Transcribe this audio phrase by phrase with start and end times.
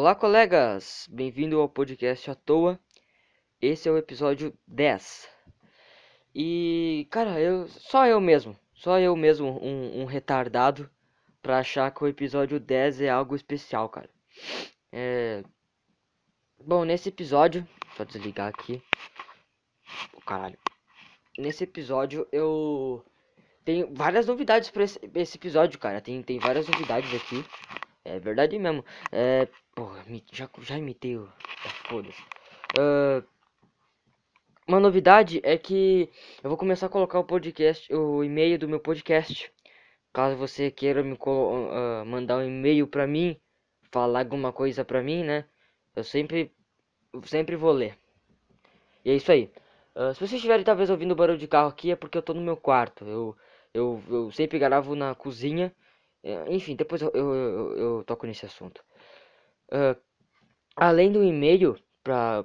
[0.00, 1.08] Olá, colegas!
[1.10, 2.78] Bem-vindo ao podcast à toa.
[3.60, 5.28] Esse é o episódio 10.
[6.32, 10.88] E, cara, eu só eu mesmo, só eu mesmo, um, um retardado,
[11.42, 14.08] pra achar que o episódio 10 é algo especial, cara.
[14.92, 15.42] É...
[16.64, 18.80] Bom, nesse episódio, só desligar aqui.
[20.14, 20.58] Oh, caralho.
[21.36, 23.04] Nesse episódio eu
[23.64, 26.00] tenho várias novidades esse, esse episódio, cara.
[26.00, 27.44] Tem, tem várias novidades aqui.
[28.08, 28.84] É verdade mesmo.
[29.12, 29.46] É.
[29.74, 30.02] Porra,
[30.32, 31.28] já, já imitei o.
[31.64, 32.22] Ah, Foda-se.
[32.78, 33.22] Uh,
[34.66, 36.10] uma novidade é que
[36.42, 39.52] eu vou começar a colocar o podcast, o e-mail do meu podcast.
[40.12, 43.38] Caso você queira me uh, mandar um e-mail pra mim,
[43.92, 45.44] falar alguma coisa pra mim, né?
[45.94, 46.50] Eu sempre,
[47.24, 47.98] sempre vou ler.
[49.04, 49.50] E é isso aí.
[49.94, 52.40] Uh, se vocês estiverem talvez ouvindo barulho de carro aqui, é porque eu tô no
[52.40, 53.04] meu quarto.
[53.04, 53.36] Eu,
[53.74, 55.74] eu, eu sempre gravo na cozinha.
[56.22, 58.82] É, enfim, depois eu, eu, eu, eu toco nesse assunto.
[59.72, 59.98] Uh,
[60.76, 62.44] além do e-mail para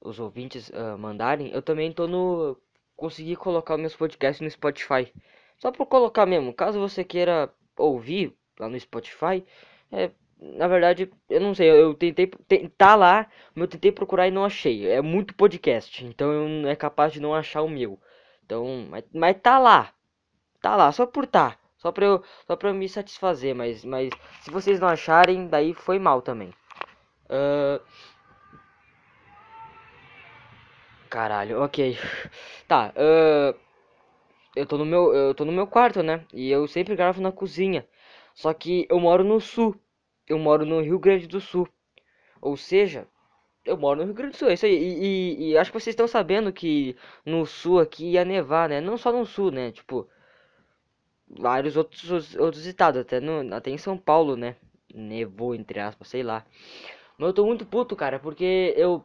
[0.00, 2.56] os ouvintes uh, mandarem, eu também tô no.
[2.96, 5.12] Consegui colocar meus podcasts no Spotify.
[5.58, 6.52] Só por colocar mesmo.
[6.52, 9.44] Caso você queira ouvir lá no Spotify,
[9.92, 11.70] é, na verdade, eu não sei.
[11.70, 12.28] Eu tentei.
[12.76, 14.88] tá lá, mas eu tentei procurar e não achei.
[14.88, 16.04] É muito podcast.
[16.04, 18.00] Então eu é capaz de não achar o meu.
[18.44, 19.92] Então, mas, mas tá lá.
[20.62, 21.57] Tá lá, só por tá.
[21.78, 24.10] Só pra eu, só pra eu me satisfazer, mas, mas
[24.42, 26.52] se vocês não acharem, daí foi mal também.
[27.30, 27.80] Uh...
[31.08, 31.96] Caralho, ok.
[32.66, 33.58] Tá, uh...
[34.56, 36.24] eu tô no meu, eu tô no meu quarto, né?
[36.34, 37.86] E eu sempre gravo na cozinha.
[38.34, 39.74] Só que eu moro no sul.
[40.28, 41.68] Eu moro no Rio Grande do Sul.
[42.40, 43.06] Ou seja,
[43.64, 44.74] eu moro no Rio Grande do Sul, é isso aí.
[44.74, 48.80] E, e, e acho que vocês estão sabendo que no sul aqui ia nevar, né?
[48.80, 49.72] Não só no sul, né?
[49.72, 50.08] Tipo,
[51.30, 54.56] vários outros, outros estados, até, no, até em São Paulo, né?
[54.94, 56.44] Nevou, entre aspas, sei lá.
[57.18, 59.04] Mas eu tô muito puto, cara, porque eu,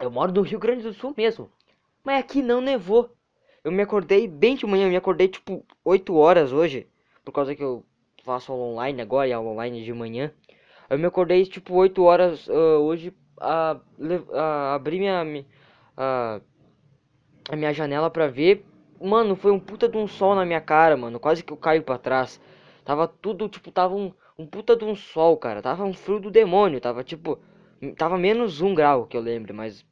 [0.00, 1.50] eu moro no Rio Grande do Sul mesmo.
[2.04, 3.10] Mas aqui não nevou.
[3.64, 6.86] Eu me acordei bem de manhã, eu me acordei tipo 8 horas hoje.
[7.24, 7.84] Por causa que eu
[8.24, 10.32] faço aula online agora e aula online de manhã.
[10.90, 13.76] Eu me acordei tipo 8 horas uh, hoje a,
[14.32, 15.22] a, abrir minha,
[15.96, 16.40] a,
[17.50, 18.64] a minha janela pra ver
[19.02, 21.18] Mano, foi um puta de um sol na minha cara, mano.
[21.18, 22.40] Quase que eu caio pra trás.
[22.84, 25.60] Tava tudo, tipo, tava um, um puta de um sol, cara.
[25.60, 26.80] Tava um frio do demônio.
[26.80, 27.38] Tava, tipo,
[27.96, 29.84] tava menos um grau, que eu lembro, mas...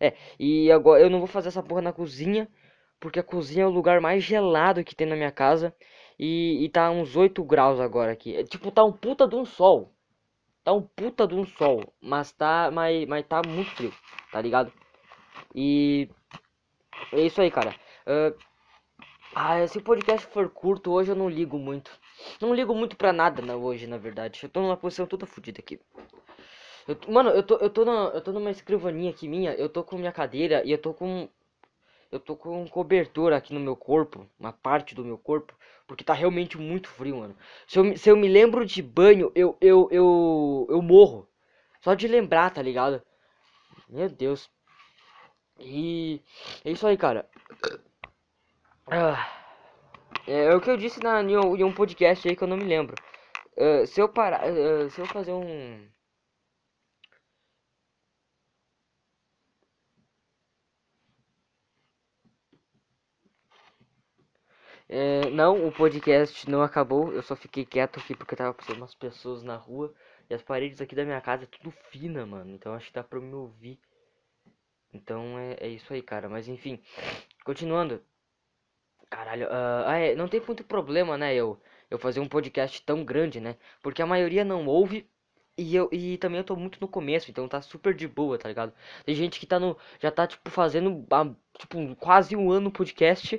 [0.00, 2.48] É, e agora eu não vou fazer essa porra na cozinha.
[2.98, 5.74] Porque a cozinha é o lugar mais gelado que tem na minha casa.
[6.18, 8.34] E, e tá uns 8 graus agora aqui.
[8.34, 9.92] É, tipo, tá um puta de um sol.
[10.64, 11.92] Tá um puta de um sol.
[12.00, 13.92] Mas tá, mas, mas tá muito frio,
[14.32, 14.72] tá ligado?
[15.54, 16.08] E...
[17.12, 17.74] É isso aí, cara.
[18.06, 18.34] Uh,
[19.34, 21.90] ah, se o podcast for curto, hoje eu não ligo muito.
[22.40, 24.40] Não ligo muito pra nada né, hoje, na verdade.
[24.42, 25.80] Eu tô numa posição toda fodida aqui.
[26.86, 29.82] Eu, mano, eu tô, eu, tô na, eu tô numa escrivaninha aqui minha, eu tô
[29.82, 31.28] com minha cadeira e eu tô com.
[32.12, 35.52] Eu tô com um cobertor aqui no meu corpo, uma parte do meu corpo,
[35.86, 37.36] porque tá realmente muito frio, mano.
[37.66, 41.28] Se eu, se eu me lembro de banho, eu, eu, eu, eu morro.
[41.80, 43.02] Só de lembrar, tá ligado?
[43.88, 44.48] Meu Deus.
[45.58, 46.20] E
[46.64, 47.28] é isso aí, cara.
[48.86, 49.44] Ah,
[50.26, 52.64] é, é, o que eu disse na, em, um, podcast aí que eu não me
[52.64, 52.94] lembro.
[53.56, 54.42] Uh, se eu parar.
[54.50, 55.88] Uh, se eu fazer um.
[64.88, 67.12] É, não, o podcast não acabou.
[67.12, 69.94] Eu só fiquei quieto aqui porque tava passando umas pessoas na rua.
[70.28, 72.54] E as paredes aqui da minha casa é tudo fina, mano.
[72.54, 73.78] Então acho que dá pra me ouvir.
[74.92, 76.28] Então é, é isso aí, cara.
[76.28, 76.82] Mas enfim,
[77.44, 78.02] continuando.
[79.14, 81.56] Caralho, uh, é, não tem muito problema, né, eu,
[81.88, 83.56] eu fazer um podcast tão grande, né?
[83.80, 85.08] Porque a maioria não ouve
[85.56, 88.48] e eu e também eu tô muito no começo, então tá super de boa, tá
[88.48, 88.72] ligado?
[89.06, 91.06] Tem gente que tá no já tá tipo fazendo
[91.58, 93.36] tipo quase um ano podcast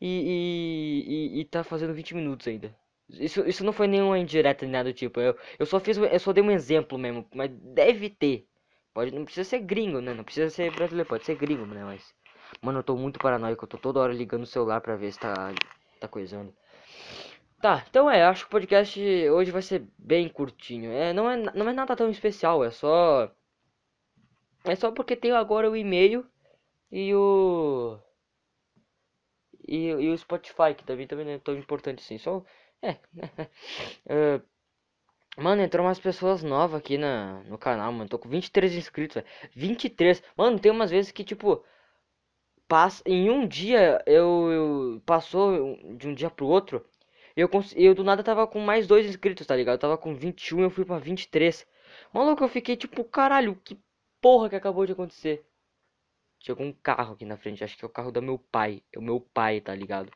[0.00, 2.76] e, e, e, e tá fazendo 20 minutos ainda.
[3.08, 5.20] Isso, isso não foi nenhuma indireta nem nada do tipo.
[5.20, 8.46] Eu, eu só fiz eu só dei um exemplo mesmo, mas deve ter.
[8.92, 10.12] Pode não precisa ser gringo, né?
[10.14, 12.14] Não precisa ser brasileiro, pode ser gringo, né, mas
[12.62, 13.64] Mano, eu tô muito paranoico.
[13.64, 15.52] Eu tô toda hora ligando o celular pra ver se tá,
[16.00, 16.54] tá coisando.
[17.60, 20.92] Tá, então é, acho que o podcast hoje vai ser bem curtinho.
[20.92, 23.30] É, não é, não é nada tão especial, é só.
[24.64, 26.26] É só porque tenho agora o e-mail
[26.92, 27.98] e o.
[29.66, 32.18] E, e o Spotify, que também, também não é tão importante assim.
[32.18, 32.44] Só.
[32.82, 32.92] É.
[32.92, 34.42] uh,
[35.42, 38.10] mano, entrou umas pessoas novas aqui na, no canal, mano.
[38.10, 39.26] Tô com 23 inscritos, véio.
[39.54, 40.22] 23.
[40.36, 41.64] Mano, tem umas vezes que, tipo
[42.68, 46.84] passa em um dia eu, eu passou de um dia pro outro
[47.36, 49.76] Eu, eu do nada tava com mais dois inscritos, tá ligado?
[49.76, 51.66] Eu tava com 21 e eu fui pra 23.
[52.14, 53.78] Maluco, eu fiquei tipo, caralho, que
[54.22, 55.44] porra que acabou de acontecer?
[56.40, 58.82] Chegou um carro aqui na frente, acho que é o carro do meu pai.
[58.92, 60.12] É o meu pai, tá ligado?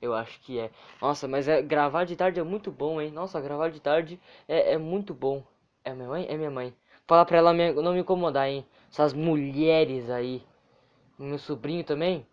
[0.00, 0.70] Eu acho que é.
[1.00, 3.10] Nossa, mas é, gravar de tarde é muito bom, hein?
[3.10, 5.42] Nossa, gravar de tarde é, é muito bom.
[5.84, 6.26] É minha mãe?
[6.28, 6.74] É minha mãe.
[7.06, 8.66] Fala pra ela não me incomodar, hein?
[8.90, 10.42] Essas mulheres aí.
[11.18, 12.26] Meu sobrinho também?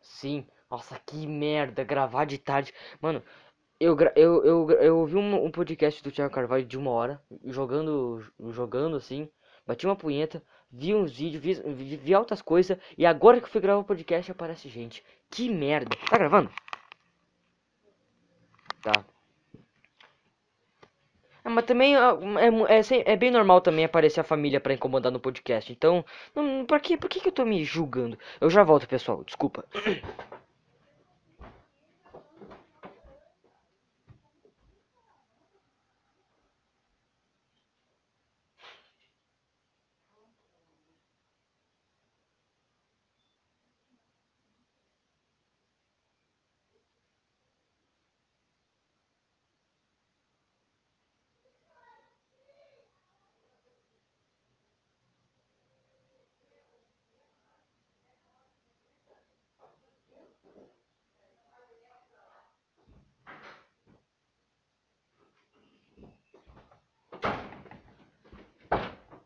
[0.00, 0.46] Sim.
[0.70, 1.82] Nossa, que merda.
[1.84, 2.72] Gravar de tarde.
[3.00, 3.22] Mano,
[3.78, 7.20] eu, eu, eu, eu ouvi um, um podcast do Thiago Carvalho de uma hora.
[7.44, 9.28] Jogando, jogando assim.
[9.66, 10.42] Bati uma punheta.
[10.70, 12.78] Vi uns vídeos, vi, vi, vi altas coisas.
[12.96, 15.04] E agora que eu fui gravar o podcast aparece gente.
[15.28, 15.96] Que merda.
[16.08, 16.50] Tá gravando?
[18.82, 19.04] Tá.
[21.44, 25.20] É, mas também é, é, é, bem normal também aparecer a família para incomodar no
[25.20, 25.72] podcast.
[25.72, 26.04] Então,
[26.34, 28.18] não, pra, que, por que, que eu tô me julgando?
[28.40, 29.24] Eu já volto, pessoal.
[29.24, 29.64] Desculpa.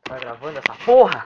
[0.05, 1.25] Tá gravando essa porra?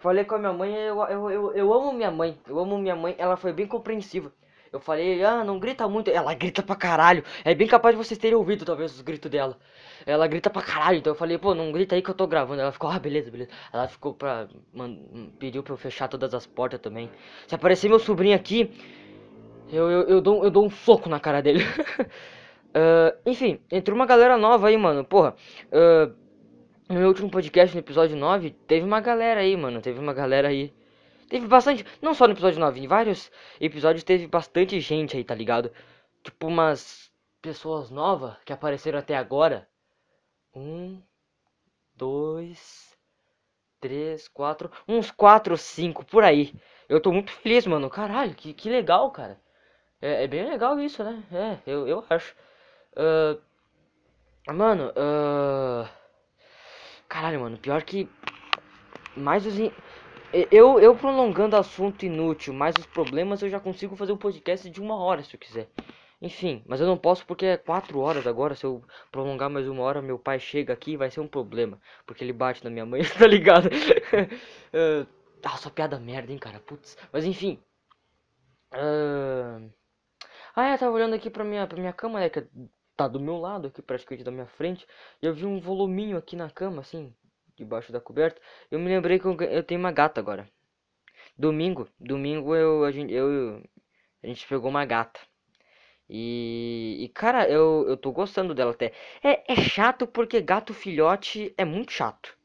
[0.00, 2.96] Falei com a minha mãe, eu, eu, eu, eu amo minha mãe, eu amo minha
[2.96, 4.32] mãe, ela foi bem compreensiva.
[4.72, 6.10] Eu falei, ah, não grita muito.
[6.10, 7.22] Ela grita pra caralho.
[7.44, 9.58] É bem capaz de vocês terem ouvido, talvez, os gritos dela.
[10.06, 10.96] Ela grita pra caralho.
[10.96, 12.62] Então eu falei, pô, não grita aí que eu tô gravando.
[12.62, 13.50] Ela ficou, ah, beleza, beleza.
[13.70, 14.48] Ela ficou pra.
[14.72, 14.96] Man,
[15.38, 17.10] pediu pra eu fechar todas as portas também.
[17.46, 18.72] Se aparecer meu sobrinho aqui,
[19.70, 21.62] eu, eu, eu, dou, eu dou um soco na cara dele.
[21.64, 25.04] uh, enfim, entrou uma galera nova aí, mano.
[25.04, 25.34] Porra.
[25.70, 26.14] Uh,
[26.92, 29.80] no meu último podcast, no episódio 9, teve uma galera aí, mano.
[29.80, 30.72] Teve uma galera aí.
[31.28, 31.84] Teve bastante.
[32.02, 33.30] Não só no episódio 9, em vários
[33.60, 35.72] episódios teve bastante gente aí, tá ligado?
[36.22, 37.10] Tipo, umas
[37.40, 39.66] pessoas novas que apareceram até agora.
[40.54, 41.02] Um,
[41.94, 42.94] dois,
[43.80, 44.70] três, quatro.
[44.86, 46.54] Uns quatro, cinco por aí.
[46.88, 47.88] Eu tô muito feliz, mano.
[47.88, 49.40] Caralho, que, que legal, cara.
[50.00, 51.22] É, é bem legal isso, né?
[51.32, 52.36] É, eu, eu acho.
[52.94, 56.01] Uh, mano, uh.
[57.12, 58.08] Caralho, mano, pior que.
[59.14, 59.54] Mais os.
[60.50, 64.80] Eu, eu prolongando assunto inútil, mais os problemas, eu já consigo fazer um podcast de
[64.80, 65.68] uma hora se eu quiser.
[66.22, 68.54] Enfim, mas eu não posso porque é quatro horas agora.
[68.54, 71.78] Se eu prolongar mais uma hora, meu pai chega aqui e vai ser um problema.
[72.06, 73.66] Porque ele bate na minha mãe, tá ligado?
[73.66, 75.06] uh,
[75.44, 76.60] ah, só piada merda, hein, cara.
[76.60, 76.96] Putz.
[77.12, 77.62] Mas enfim.
[78.72, 79.70] Uh...
[80.56, 82.30] Ah, é, eu tava olhando aqui pra minha, pra minha cama, né?
[82.30, 82.46] Que
[82.96, 84.86] tá do meu lado aqui, praticamente da minha frente.
[85.20, 87.14] E eu vi um voluminho aqui na cama, assim,
[87.56, 88.40] debaixo da coberta.
[88.70, 90.48] Eu me lembrei que eu, eu tenho uma gata agora.
[91.36, 93.62] Domingo, domingo eu, a gente, eu,
[94.22, 95.20] a gente pegou uma gata.
[96.08, 98.92] E, e, cara, eu, eu tô gostando dela até.
[99.22, 102.36] É, é chato porque gato filhote é muito chato.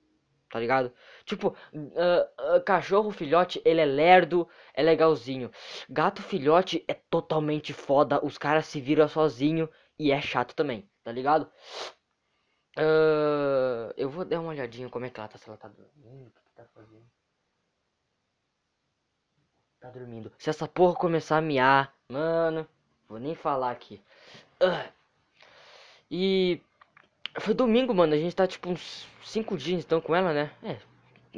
[0.50, 0.93] Tá ligado?
[1.27, 5.51] Tipo, uh, uh, cachorro filhote, ele é lerdo, é legalzinho.
[5.89, 8.25] Gato filhote é totalmente foda.
[8.25, 9.69] Os caras se viram sozinho
[10.00, 11.51] e é chato também, tá ligado?
[12.77, 16.27] Uh, eu vou dar uma olhadinha como é que ela tá, se ela tá dormindo,
[16.27, 17.05] o que, que tá fazendo.
[19.81, 20.31] Tá dormindo.
[20.38, 22.65] Se essa porra começar a miar, mano,
[23.10, 24.01] vou nem falar aqui.
[26.10, 26.62] E
[27.41, 28.13] foi domingo, mano.
[28.13, 30.55] A gente tá tipo uns 5 dias então com ela, né?
[30.63, 30.79] É,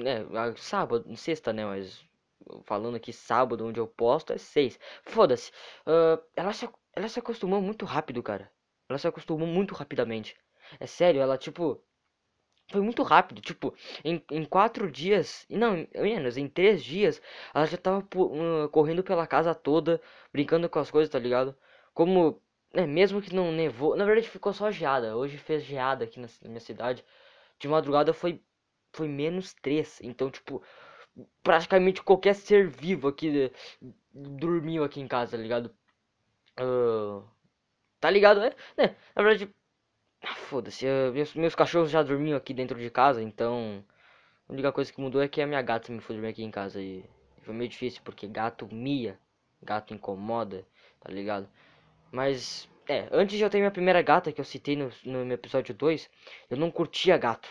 [0.08, 1.66] é, sábado, sexta, né?
[1.66, 2.04] Mas
[2.66, 4.80] falando aqui sábado, onde eu posto, é 6.
[5.04, 5.52] Foda-se.
[5.86, 8.52] Uh, ela se ela se acostumou muito rápido, cara.
[8.90, 10.36] Ela se acostumou muito rapidamente.
[10.80, 11.82] É sério, ela, tipo.
[12.72, 13.74] Foi muito rápido, tipo,
[14.06, 17.20] em, em quatro dias, não, menos, em três dias,
[17.52, 20.00] ela já tava uh, correndo pela casa toda,
[20.32, 21.58] brincando com as coisas, tá ligado?
[21.96, 22.40] Como,
[22.72, 26.28] né, mesmo que não nevou, na verdade ficou só geada, hoje fez geada aqui na
[26.44, 27.04] minha cidade,
[27.60, 28.40] de madrugada foi,
[28.94, 30.64] foi menos três, então, tipo,
[31.44, 33.52] praticamente qualquer ser vivo aqui
[34.12, 35.74] dormiu aqui em casa, tá ligado?
[36.60, 37.24] Uh,
[38.00, 38.52] tá ligado, né?
[38.78, 38.96] né?
[39.16, 39.54] Na verdade,
[40.24, 40.86] ah, foda-se.
[40.86, 43.84] Uh, meus, meus cachorros já dormiam aqui dentro de casa, então.
[44.48, 46.52] A única coisa que mudou é que a minha gata me foi dormir aqui em
[46.52, 46.82] casa.
[46.82, 47.06] E
[47.44, 49.20] foi meio difícil porque gato mia,
[49.62, 50.66] gato incomoda,
[51.00, 51.48] tá ligado?
[52.12, 55.36] Mas, é, antes de eu ter minha primeira gata, que eu citei no, no meu
[55.36, 56.10] episódio 2,
[56.50, 57.50] eu não curtia gato.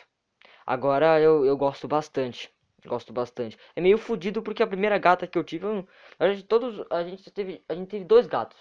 [0.68, 2.52] Agora eu, eu gosto bastante.
[2.84, 3.56] Gosto bastante.
[3.74, 5.64] É meio fodido porque a primeira gata que eu tive,
[6.18, 8.58] a gente todos, a gente teve, a gente teve dois gatos.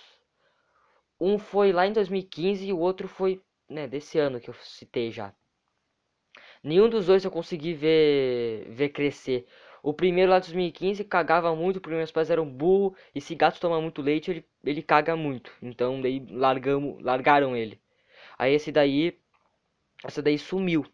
[1.20, 5.12] Um foi lá em 2015 e o outro foi, né, desse ano que eu citei
[5.12, 5.34] já.
[6.64, 9.46] Nenhum dos dois eu consegui ver ver crescer.
[9.84, 13.60] O primeiro lá de 2015 cagava muito porque meus pais eram burro e se gato
[13.60, 15.52] toma muito leite, ele, ele caga muito.
[15.62, 17.82] Então daí largamos, largaram ele.
[18.38, 19.20] Aí esse daí
[20.04, 20.86] essa daí sumiu.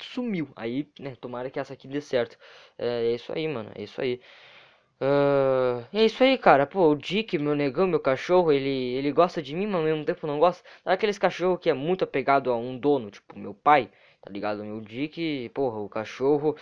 [0.00, 0.48] Sumiu.
[0.56, 2.38] Aí, né, tomara que essa aqui dê certo.
[2.78, 3.70] É, é isso aí, mano.
[3.74, 4.20] É isso aí.
[5.00, 6.66] Uh, é isso aí, cara.
[6.66, 10.04] Pô, o Dick, meu negão, meu cachorro, ele, ele gosta de mim, mas ao mesmo
[10.04, 10.62] tempo não gosta.
[10.84, 13.90] Daqueles cachorros que é muito apegado a um dono, tipo meu pai,
[14.22, 14.64] tá ligado?
[14.64, 16.56] Meu Dick, porra, o cachorro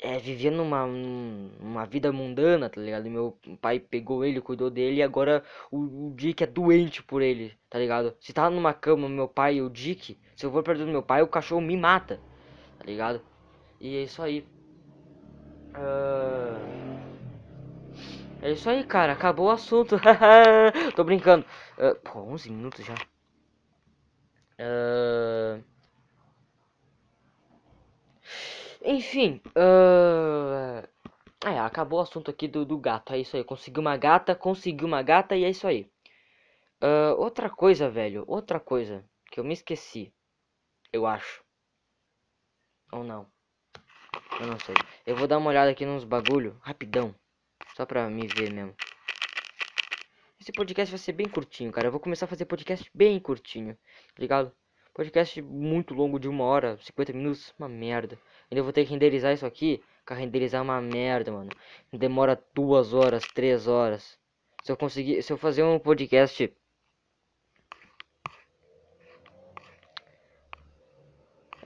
[0.00, 3.08] é, vivia numa, uma vida mundana, tá ligado?
[3.10, 7.52] Meu pai pegou ele, cuidou dele e agora o, o Dick é doente por ele,
[7.68, 8.14] tá ligado?
[8.20, 11.02] Se tá numa cama meu pai e o Dick, se eu for perto do meu
[11.02, 12.20] pai, o cachorro me mata,
[12.78, 13.22] tá ligado?
[13.80, 14.46] E é isso aí.
[15.74, 16.96] Uh...
[18.42, 19.14] É isso aí, cara.
[19.14, 19.96] Acabou o assunto.
[20.94, 21.44] Tô brincando.
[21.78, 21.94] Uh...
[22.02, 22.94] Pô, 11 minutos já.
[24.60, 25.64] Uh...
[28.84, 30.86] Enfim, uh...
[31.44, 33.14] é, acabou o assunto aqui do, do gato.
[33.14, 33.42] É isso aí.
[33.44, 35.90] Consegui uma gata, consegui uma gata e é isso aí.
[36.82, 38.22] Uh, outra coisa, velho.
[38.26, 40.12] Outra coisa que eu me esqueci.
[40.96, 41.44] Eu acho.
[42.90, 43.26] Ou não.
[44.40, 44.74] Eu não sei.
[45.06, 46.58] Eu vou dar uma olhada aqui nos bagulho.
[46.62, 47.14] Rapidão.
[47.76, 48.74] Só pra me ver mesmo.
[50.40, 51.88] Esse podcast vai ser bem curtinho, cara.
[51.88, 53.74] Eu vou começar a fazer podcast bem curtinho.
[53.74, 54.50] Tá ligado?
[54.94, 58.18] Podcast muito longo de uma hora, 50 minutos, uma merda.
[58.50, 59.84] Ainda vou ter que renderizar isso aqui.
[60.06, 61.50] Cara, renderizar é uma merda, mano.
[61.92, 64.18] Demora duas horas, três horas.
[64.64, 66.50] Se eu conseguir, se eu fazer um podcast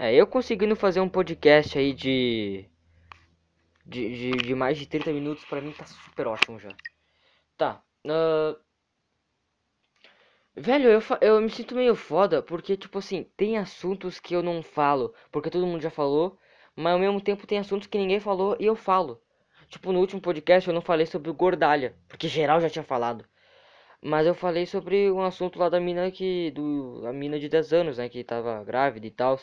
[0.02, 2.64] É, eu conseguindo fazer um podcast aí de
[3.84, 6.70] de, de, de mais de 30 minutos, pra mim tá super ótimo já.
[7.54, 7.82] Tá.
[8.06, 8.58] Uh...
[10.56, 14.62] Velho, eu, eu me sinto meio foda porque, tipo assim, tem assuntos que eu não
[14.62, 16.38] falo, porque todo mundo já falou,
[16.74, 19.20] mas ao mesmo tempo tem assuntos que ninguém falou e eu falo.
[19.68, 23.26] Tipo, no último podcast eu não falei sobre o Gordalha, porque geral já tinha falado.
[24.02, 26.50] Mas eu falei sobre um assunto lá da mina que.
[26.52, 28.08] Do, a mina de 10 anos, né?
[28.08, 29.38] Que tava grávida e tal.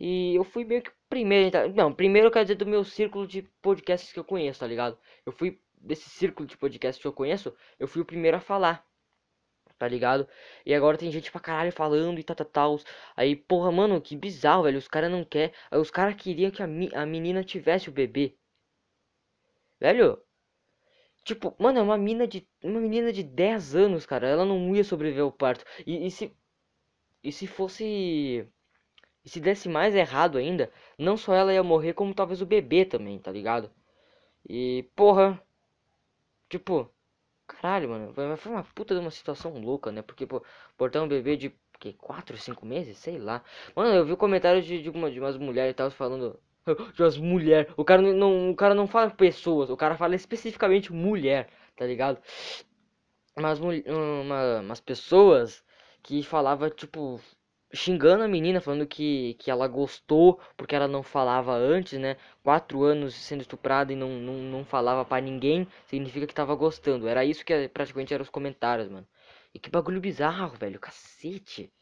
[0.00, 1.50] E eu fui meio que primeiro.
[1.50, 1.68] Tá?
[1.68, 4.98] Não, primeiro quer dizer do meu círculo de podcasts que eu conheço, tá ligado?
[5.26, 5.60] Eu fui.
[5.82, 8.86] Desse círculo de podcasts que eu conheço, eu fui o primeiro a falar
[9.80, 10.28] tá ligado?
[10.66, 12.80] E agora tem gente pra caralho falando e tal, tal, tal.
[13.16, 14.78] Aí, porra, mano, que bizarro, velho.
[14.78, 15.54] Os caras não quer.
[15.72, 18.36] Os caras queriam que a, mi a menina tivesse o bebê.
[19.80, 20.22] Velho.
[21.24, 22.46] Tipo, mano, é uma mina de.
[22.62, 24.28] Uma menina de 10 anos, cara.
[24.28, 25.64] Ela não ia sobreviver ao parto.
[25.86, 26.36] E, e se.
[27.22, 28.46] E se fosse.
[29.24, 32.84] E se desse mais errado ainda, não só ela ia morrer, como talvez o bebê
[32.84, 33.70] também, tá ligado?
[34.48, 35.40] E, porra.
[36.48, 36.90] Tipo.
[37.46, 40.02] Caralho, mano, foi uma puta de uma situação louca, né?
[40.02, 40.42] Porque, pô,
[40.76, 43.42] portar um bebê de que 4, 5 meses, sei lá.
[43.74, 46.38] Mano, eu vi comentários de, de, uma, de umas mulheres e tal falando
[46.94, 47.72] de umas mulheres.
[47.76, 52.22] O cara não, o cara não fala pessoas, o cara fala especificamente mulher, tá ligado?
[53.36, 55.64] Umas, uma, umas pessoas
[56.02, 57.20] que falava tipo
[57.72, 62.16] xingando a menina, falando que, que ela gostou porque ela não falava antes, né?
[62.42, 67.08] Quatro anos sendo estuprada e não, não, não falava para ninguém, significa que tava gostando.
[67.08, 69.06] Era isso que praticamente eram os comentários, mano.
[69.54, 71.72] E que bagulho bizarro, velho, cacete.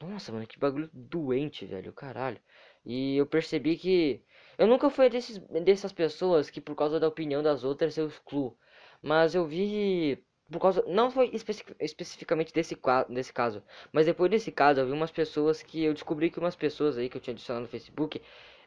[0.00, 2.40] Nossa, mano, que bagulho doente, velho, caralho.
[2.84, 4.22] E eu percebi que
[4.58, 8.56] eu nunca fui desses, dessas pessoas que por causa da opinião das outras eu excluo.
[9.02, 12.76] Mas eu vi por causa não foi especific, especificamente desse,
[13.08, 16.56] desse caso, mas depois desse caso eu vi umas pessoas que eu descobri que umas
[16.56, 18.20] pessoas aí que eu tinha adicionado no Facebook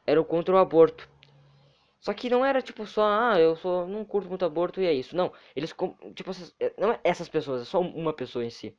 [0.06, 1.10] eram contra o aborto.
[2.00, 4.94] Só que não era tipo só, ah, eu só não curto muito aborto e é
[4.94, 5.16] isso.
[5.16, 5.74] Não, eles
[6.16, 8.76] tipo é, não é essas pessoas, é só uma pessoa em si.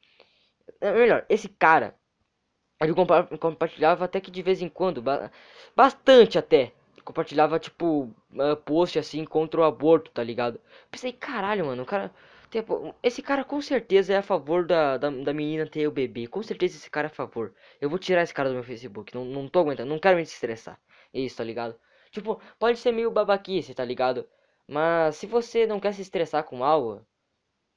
[0.80, 1.94] É melhor, esse cara
[2.80, 2.94] ele
[3.38, 5.02] compartilhava até que de vez em quando,
[5.74, 6.72] bastante até.
[7.04, 10.58] Compartilhava tipo uh, post assim contra o aborto, tá ligado?
[10.90, 12.10] Pensei, caralho, mano, o cara
[12.54, 16.28] Tipo, esse cara com certeza é a favor da, da, da, menina ter o bebê.
[16.28, 17.52] Com certeza esse cara é a favor.
[17.80, 19.12] Eu vou tirar esse cara do meu Facebook.
[19.12, 19.88] Não, não tô aguentando.
[19.90, 20.80] Não quero me estressar.
[21.12, 21.74] É isso, tá ligado?
[22.12, 24.24] Tipo, pode ser meio babaquice, tá ligado?
[24.68, 27.04] Mas se você não quer se estressar com algo,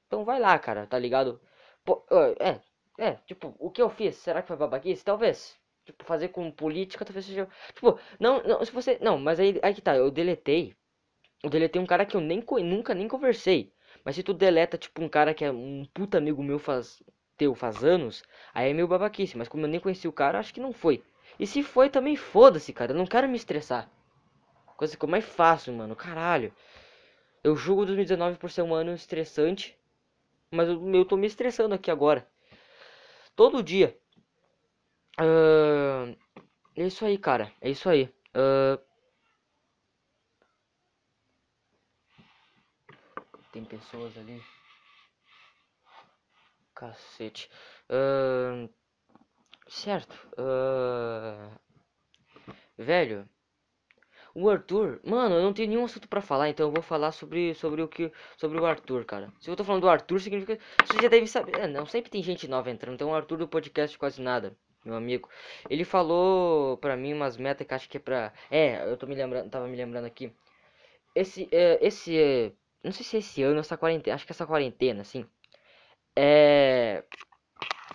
[0.06, 1.42] então vai lá, cara, tá ligado?
[1.84, 2.06] Pô,
[2.40, 2.62] é,
[3.00, 4.16] é, tipo, o que eu fiz?
[4.18, 5.04] Será que foi babaquice?
[5.04, 5.58] Talvez.
[5.86, 7.48] Tipo, fazer com política talvez seja.
[7.74, 9.00] Tipo, não, não, se você.
[9.02, 10.76] Não, mas aí, aí que tá, eu deletei.
[11.44, 13.74] Eu deletei um cara que eu nem nunca nem conversei.
[14.08, 17.04] Mas se tu deleta, tipo, um cara que é um puta amigo meu faz,
[17.36, 18.24] teu faz anos,
[18.54, 19.38] aí é meio babaquice.
[19.38, 21.04] Mas como eu nem conheci o cara, acho que não foi.
[21.38, 22.94] E se foi, também foda-se, cara.
[22.94, 23.92] Eu não quero me estressar.
[24.78, 25.94] Coisa que eu mais faço, mano.
[25.94, 26.54] Caralho.
[27.44, 29.78] Eu julgo 2019 por ser um ano estressante.
[30.50, 32.26] Mas eu, eu tô me estressando aqui agora.
[33.36, 34.00] Todo dia.
[35.20, 36.16] Uh,
[36.78, 37.52] é isso aí, cara.
[37.60, 38.06] É isso aí.
[38.34, 38.82] Uh,
[43.58, 44.42] tem pessoas ali.
[46.76, 47.50] Cacete.
[47.90, 48.70] Uh,
[49.68, 50.14] certo.
[50.38, 51.52] Uh,
[52.78, 53.28] velho.
[54.36, 57.56] O Arthur, mano, eu não tenho nenhum assunto para falar, então eu vou falar sobre,
[57.56, 59.34] sobre o que sobre o Arthur, cara.
[59.42, 61.58] Se eu tô falando do Arthur, significa você já deve saber.
[61.58, 63.00] É, não, sempre tem gente nova entrando.
[63.00, 65.28] Tem um Arthur do podcast quase nada, meu amigo.
[65.68, 68.32] Ele falou pra mim umas metas que acho que é pra.
[68.52, 70.32] É, eu tô me lembrando, tava me lembrando aqui.
[71.16, 72.52] Esse, é, esse, é,
[72.84, 75.26] não sei se é esse ano, essa quarentena, acho que essa quarentena, assim.
[76.16, 77.04] É.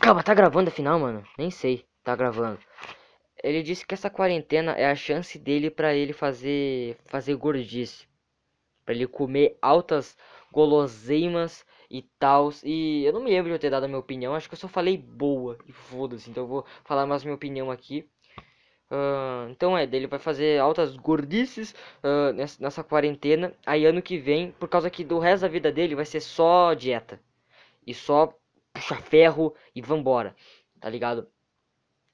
[0.01, 1.25] Calma, tá gravando afinal, mano?
[1.39, 2.59] Nem sei, tá gravando.
[3.43, 8.07] Ele disse que essa quarentena é a chance dele para ele fazer fazer gordice,
[8.85, 10.17] para ele comer altas
[10.53, 12.51] guloseimas e tal.
[12.65, 14.59] E eu não me lembro de eu ter dado a minha opinião, acho que eu
[14.59, 16.31] só falei boa e foda-se.
[16.31, 18.09] Então eu vou falar mais minha opinião aqui.
[18.92, 23.54] Uh, então é, dele vai fazer altas gordices uh, nessa, nessa, quarentena.
[23.64, 26.75] Aí ano que vem, por causa que do resto da vida dele vai ser só
[26.75, 27.18] dieta.
[27.87, 28.34] E só
[28.72, 30.37] puxa ferro e vambora.
[30.80, 31.26] Tá ligado?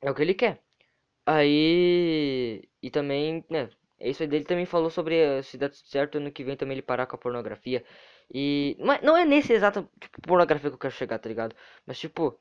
[0.01, 0.63] É o que ele quer.
[1.27, 2.63] Aí.
[2.83, 3.71] E também, né?
[4.01, 7.07] Isso dele também falou sobre eh, se dá certo ano que vem também ele parar
[7.07, 7.85] com a pornografia.
[8.33, 8.77] E.
[8.81, 11.57] Mas não é nesse exato tipo, pornografia que eu quero chegar, tá ligado?
[11.87, 12.39] Mas tipo.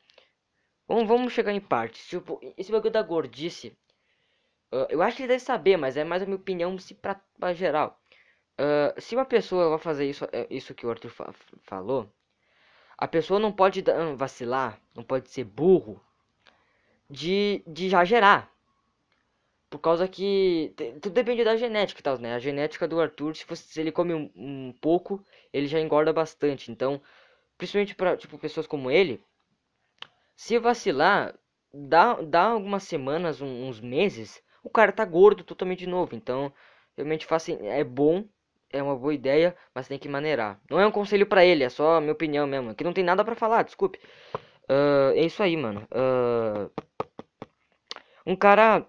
[0.87, 2.07] Vamos, vamos chegar em partes.
[2.07, 3.77] Tipo, esse bagulho da gordice.
[4.71, 7.15] Uh, eu acho que ele deve saber, mas é mais a minha opinião se pra,
[7.39, 7.99] pra geral.
[8.59, 11.33] Uh, se uma pessoa vai fazer isso, é, isso que o Arthur fa
[11.63, 12.11] falou,
[12.97, 13.83] a pessoa não pode
[14.15, 16.01] vacilar, não pode ser burro
[17.09, 18.51] de, de já gerar.
[19.69, 22.33] Por causa que tudo depende da genética e tal, né?
[22.33, 26.71] A genética do Arthur, se, se ele come um, um, pouco, ele já engorda bastante.
[26.71, 27.01] Então,
[27.57, 29.21] principalmente para tipo pessoas como ele,
[30.35, 31.35] se vacilar,
[31.73, 36.15] dá, dá algumas semanas, um, uns meses, o cara tá gordo totalmente de novo.
[36.15, 36.51] Então,
[36.95, 38.25] realmente faz, é bom,
[38.69, 40.59] é uma boa ideia, mas tem que maneirar.
[40.69, 42.75] Não é um conselho para ele, é só minha opinião mesmo.
[42.75, 43.99] Que não tem nada para falar, desculpe.
[44.69, 45.87] Uh, é isso aí, mano.
[45.91, 46.71] Uh,
[48.25, 48.85] um cara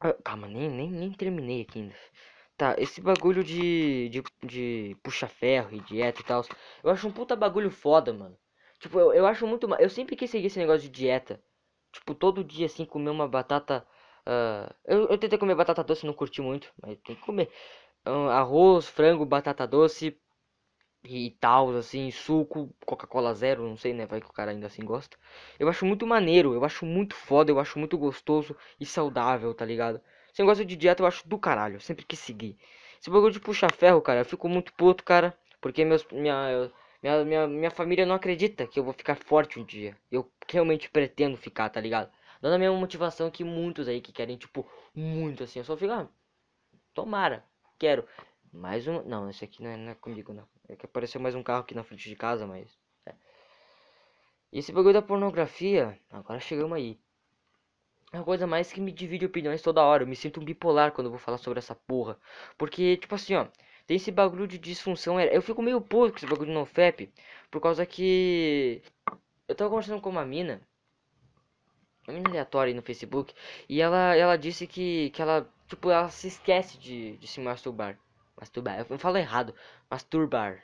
[0.00, 1.94] ah, calma, nem, nem, nem terminei aqui ainda.
[2.56, 6.44] Tá, esse bagulho de, de, de puxa-ferro e dieta e tal.
[6.82, 8.36] Eu acho um puta bagulho foda, mano.
[8.80, 9.68] Tipo, eu, eu acho muito.
[9.76, 11.42] Eu sempre quis seguir esse negócio de dieta.
[11.98, 13.86] Tipo, todo dia assim, comer uma batata.
[14.26, 17.50] Uh, eu, eu tentei comer batata doce, não curti muito, mas tem que comer.
[18.06, 20.18] Uh, arroz, frango, batata doce
[21.04, 24.06] e tal, assim, suco, Coca-Cola zero, não sei, né?
[24.06, 25.16] Vai que o cara ainda assim gosta.
[25.58, 29.64] Eu acho muito maneiro, eu acho muito foda, eu acho muito gostoso e saudável, tá
[29.64, 30.00] ligado?
[30.32, 32.56] Se negócio de dieta eu acho do caralho, sempre que seguir.
[33.00, 36.70] Esse bagulho de puxar ferro, cara, eu fico muito puto, cara, porque meus, minha,
[37.02, 39.96] minha, minha, minha família não acredita que eu vou ficar forte um dia.
[40.10, 42.10] Eu realmente pretendo ficar, tá ligado?
[42.40, 45.58] Dando a mesma motivação que muitos aí que querem, tipo, muito assim.
[45.58, 46.08] Eu só fico, ah,
[46.94, 47.44] tomara,
[47.78, 48.06] quero.
[48.52, 49.02] Mais um.
[49.04, 50.46] Não, esse aqui não é, não é comigo, não.
[50.68, 52.78] É que apareceu mais um carro aqui na frente de casa, mas.
[53.06, 53.14] É.
[54.52, 56.98] Esse bagulho da pornografia, agora chegamos aí.
[58.12, 60.02] É uma coisa mais que me divide opiniões toda hora.
[60.02, 62.18] Eu me sinto um bipolar quando eu vou falar sobre essa porra.
[62.56, 63.46] Porque, tipo assim, ó.
[63.88, 65.18] Tem esse bagulho de disfunção.
[65.18, 67.10] Eu fico meio puto com esse bagulho no FEP.
[67.50, 68.82] Por causa que.
[69.48, 70.60] Eu tava conversando com uma mina.
[72.06, 73.34] Uma mina aleatória aí no Facebook.
[73.68, 75.50] E ela, ela disse que, que ela.
[75.66, 77.98] Tipo, ela se esquece de, de se masturbar.
[78.38, 78.86] Masturbar.
[78.90, 79.54] Eu falo errado.
[79.90, 80.62] Masturbar.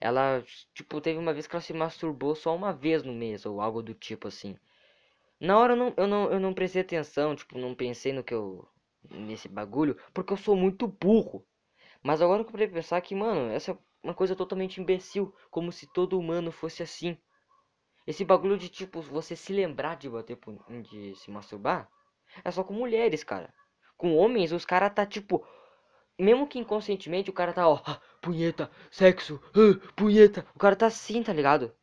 [0.00, 0.42] Ela,
[0.74, 3.82] tipo, teve uma vez que ela se masturbou só uma vez no mês, ou algo
[3.82, 4.56] do tipo assim.
[5.40, 8.34] Na hora eu não, eu não, eu não prestei atenção, tipo, não pensei no que
[8.34, 8.66] eu.
[9.10, 11.46] nesse bagulho, porque eu sou muito burro.
[12.06, 15.34] Mas agora eu comprei pensar que, mano, essa é uma coisa totalmente imbecil.
[15.50, 17.18] Como se todo humano fosse assim.
[18.06, 20.38] Esse bagulho de, tipo, você se lembrar de bater
[20.88, 21.90] de se masturbar.
[22.44, 23.52] É só com mulheres, cara.
[23.96, 25.44] Com homens, os caras tá, tipo,
[26.16, 30.46] mesmo que inconscientemente, o cara tá, ó, ah, punheta, sexo, ah, punheta.
[30.54, 31.74] O cara tá assim, tá ligado?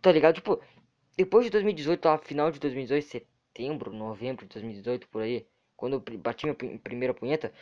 [0.00, 0.36] Tá ligado?
[0.36, 0.60] Tipo,
[1.16, 6.18] depois de 2018, lá, final de 2018, setembro, novembro de 2018, por aí, quando eu
[6.20, 7.52] bati minha primeira punheta,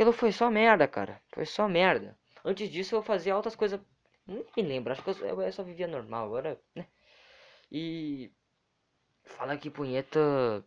[0.00, 1.20] aquilo foi só merda, cara.
[1.32, 2.16] Foi só merda.
[2.44, 3.80] Antes disso, eu fazia outras coisas.
[4.26, 6.86] Me lembro, acho que eu, só vivia normal, agora, né?
[7.70, 8.32] E.
[9.24, 10.64] Fala que punheta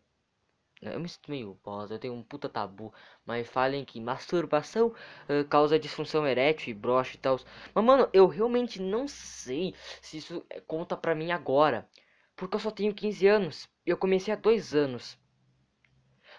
[0.82, 2.94] eu me sinto meio bosta, eu tenho um puta tabu.
[3.26, 7.40] Mas falem que masturbação uh, causa disfunção erétil e broche e tal.
[7.74, 11.88] Mas, mano, eu realmente não sei se isso eh, conta pra mim agora.
[12.36, 13.70] Porque eu só tenho 15 anos.
[13.86, 15.18] Eu comecei há dois anos.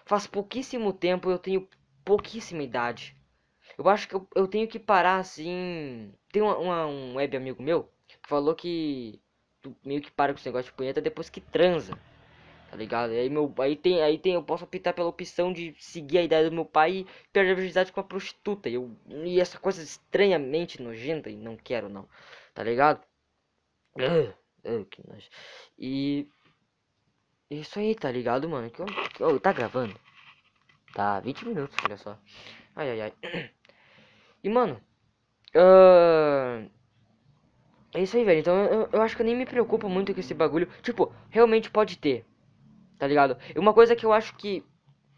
[0.05, 1.67] Faz pouquíssimo tempo eu tenho
[2.05, 3.17] pouquíssima idade.
[3.77, 6.13] Eu acho que eu, eu tenho que parar assim.
[6.31, 9.21] Tem uma, uma- um web amigo meu que falou que
[9.61, 11.97] tu meio que para com esse negócio de punheta depois que transa.
[12.69, 13.11] Tá ligado?
[13.11, 16.49] Aí meu aí tem aí tem eu posso optar pela opção de seguir a ideia
[16.49, 18.69] do meu pai e perder a virgindade com a prostituta.
[18.69, 18.91] E eu
[19.25, 22.07] e essa coisa estranhamente nojenta e não quero não.
[22.53, 23.01] Tá ligado?
[23.97, 24.33] Ugh,
[24.65, 25.29] ugh, que nojo.
[25.79, 26.27] E
[27.49, 28.69] isso aí, tá ligado, mano?
[28.69, 28.83] Que,
[29.23, 29.99] oh, tá gravando?
[30.95, 32.17] Tá, 20 minutos, olha só.
[32.75, 33.13] Ai, ai, ai.
[34.43, 34.79] E, mano,
[35.55, 36.69] ahn,
[37.93, 38.39] é isso aí, velho.
[38.39, 40.67] Então, eu, eu acho que eu nem me preocupo muito com esse bagulho.
[40.81, 42.25] Tipo, realmente pode ter,
[42.99, 43.37] tá ligado?
[43.55, 44.63] E uma coisa que eu acho que,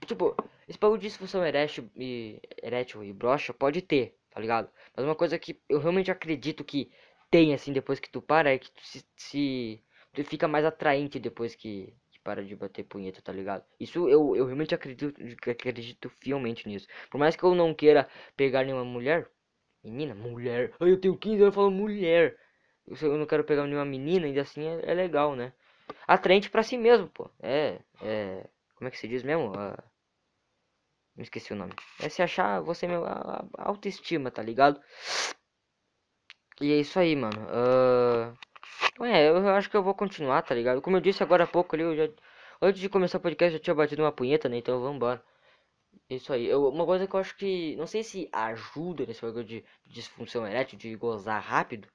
[0.05, 0.35] tipo,
[0.67, 4.69] esse bagulho de disfunção erétil e, erétil e broxa pode ter, tá ligado?
[4.95, 6.91] Mas uma coisa que eu realmente acredito que
[7.31, 11.19] tem, assim, depois que tu para, é que tu se, se tu fica mais atraente
[11.19, 11.93] depois que
[12.27, 13.63] para de bater punheta, tá ligado?
[13.79, 15.15] Isso eu, eu realmente acredito,
[15.49, 16.85] acredito fielmente nisso.
[17.09, 19.31] Por mais que eu não queira pegar nenhuma mulher,
[19.81, 22.37] menina, mulher, eu tenho 15 anos falando mulher.
[22.85, 25.53] Eu, eu não quero pegar nenhuma menina, ainda assim é, é legal, né?
[26.05, 27.31] Atraente pra si mesmo, pô.
[27.41, 29.53] É, é, como é que se diz mesmo?
[29.55, 29.81] Ah,
[31.17, 31.71] esqueci o nome.
[32.01, 34.81] É se achar você mesmo, a, a autoestima, tá ligado?
[36.59, 37.39] E é isso aí, mano.
[37.49, 38.33] Ah,
[39.05, 40.81] é, eu acho que eu vou continuar, tá ligado?
[40.81, 42.09] Como eu disse agora há pouco ali, eu já.
[42.61, 44.57] Antes de começar o podcast, eu já tinha batido uma punheta, né?
[44.57, 45.23] Então vambora.
[46.09, 46.45] Isso aí.
[46.47, 47.75] Eu, uma coisa que eu acho que.
[47.75, 51.87] Não sei se ajuda nesse bagulho de disfunção erétil, de gozar rápido.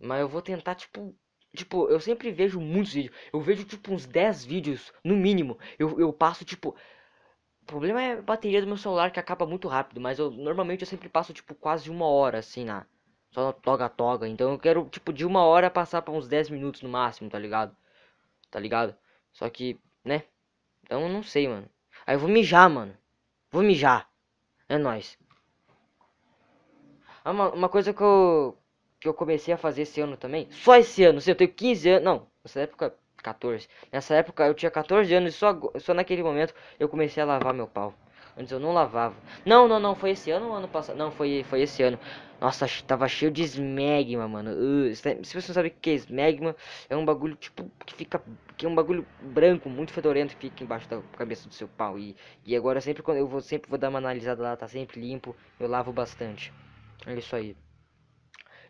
[0.00, 1.14] Mas eu vou tentar, tipo.
[1.54, 3.16] Tipo, eu sempre vejo muitos vídeos.
[3.32, 5.58] Eu vejo, tipo, uns 10 vídeos, no mínimo.
[5.78, 6.76] Eu, eu passo, tipo.
[7.62, 10.00] O problema é a bateria do meu celular que acaba muito rápido.
[10.00, 12.86] Mas eu normalmente eu sempre passo, tipo, quase uma hora, assim, na.
[13.30, 14.28] Só toga-toga.
[14.28, 17.38] Então eu quero, tipo, de uma hora passar pra uns 10 minutos no máximo, tá
[17.38, 17.74] ligado?
[18.50, 18.96] Tá ligado?
[19.32, 20.24] Só que, né?
[20.84, 21.68] Então eu não sei, mano.
[22.06, 22.96] Aí eu vou mijar, mano.
[23.52, 24.08] Vou mijar.
[24.68, 25.18] É nóis.
[27.24, 28.56] Ah, Uma, uma coisa que eu,
[29.00, 30.48] que eu comecei a fazer esse ano também.
[30.50, 32.04] Só esse ano, se eu tenho 15 anos.
[32.04, 33.68] Não, nessa época, 14.
[33.92, 37.54] Nessa época eu tinha 14 anos e só, só naquele momento eu comecei a lavar
[37.54, 37.94] meu pau.
[38.38, 39.16] Antes eu não lavava.
[39.44, 39.96] Não, não, não.
[39.96, 40.96] Foi esse ano ou ano passado?
[40.96, 41.98] Não, foi, foi esse ano.
[42.40, 44.52] Nossa, tava cheio de esmegma, mano.
[44.52, 46.54] Uh, se se você não sabe o que é esmegma,
[46.88, 48.22] é um bagulho tipo que fica.
[48.56, 51.98] Que é um bagulho branco, muito fedorento que fica embaixo da cabeça do seu pau.
[51.98, 55.00] E, e agora sempre quando eu vou sempre vou dar uma analisada lá, tá sempre
[55.00, 55.34] limpo.
[55.58, 56.52] Eu lavo bastante.
[57.06, 57.56] É isso aí.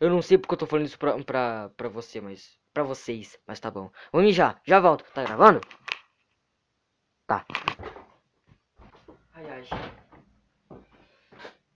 [0.01, 2.57] Eu não sei porque eu tô falando isso pra, pra, pra você, mas.
[2.73, 3.91] Pra vocês, mas tá bom.
[4.13, 5.05] Vou mijar, já volto.
[5.13, 5.61] Tá gravando?
[7.27, 7.45] Tá.
[9.39, 10.79] Ai, ai.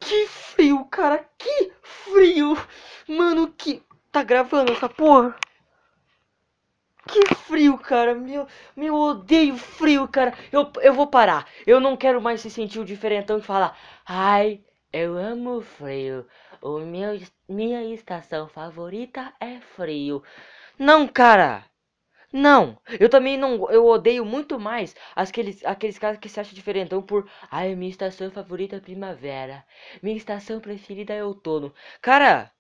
[0.01, 1.25] Que frio, cara.
[1.39, 2.57] Que frio.
[3.09, 3.83] Mano, que.
[4.11, 5.35] Tá gravando essa porra?
[7.07, 8.15] Que frio, cara.
[8.15, 8.47] Meu,
[8.77, 10.35] meu, eu odeio frio, cara.
[10.51, 11.49] Eu, eu vou parar.
[11.67, 13.79] Eu não quero mais se sentir o diferentão e falar.
[14.05, 14.61] Ai,
[14.93, 16.27] eu amo frio.
[16.61, 20.23] O meu, minha estação favorita é frio.
[20.79, 21.65] Não, cara.
[22.33, 27.01] Não, eu também não, eu odeio muito mais aqueles, aqueles caras que se acham diferentão
[27.03, 29.65] por, ai, minha estação favorita é primavera,
[30.03, 31.73] minha estação preferida é outono.
[32.01, 32.51] Cara,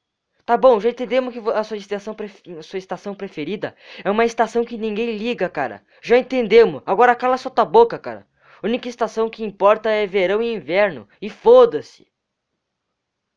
[0.46, 2.16] tá bom, já entendemos que a sua estação,
[2.58, 5.82] a sua estação preferida é uma estação que ninguém liga, cara.
[6.02, 6.82] Já entendemos.
[6.86, 8.26] Agora cala sua tua boca, cara.
[8.62, 11.08] A única estação que importa é verão e inverno.
[11.20, 12.06] E foda-se.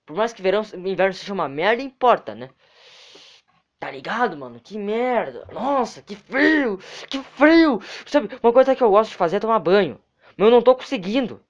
[0.05, 2.49] Por mais que verão e inverno seja uma merda, importa, né?
[3.79, 4.59] Tá ligado, mano?
[4.59, 5.47] Que merda.
[5.51, 6.79] Nossa, que frio.
[7.09, 7.81] Que frio.
[8.05, 9.99] Sabe, uma coisa que eu gosto de fazer é tomar banho.
[10.37, 11.41] Mas eu não tô conseguindo.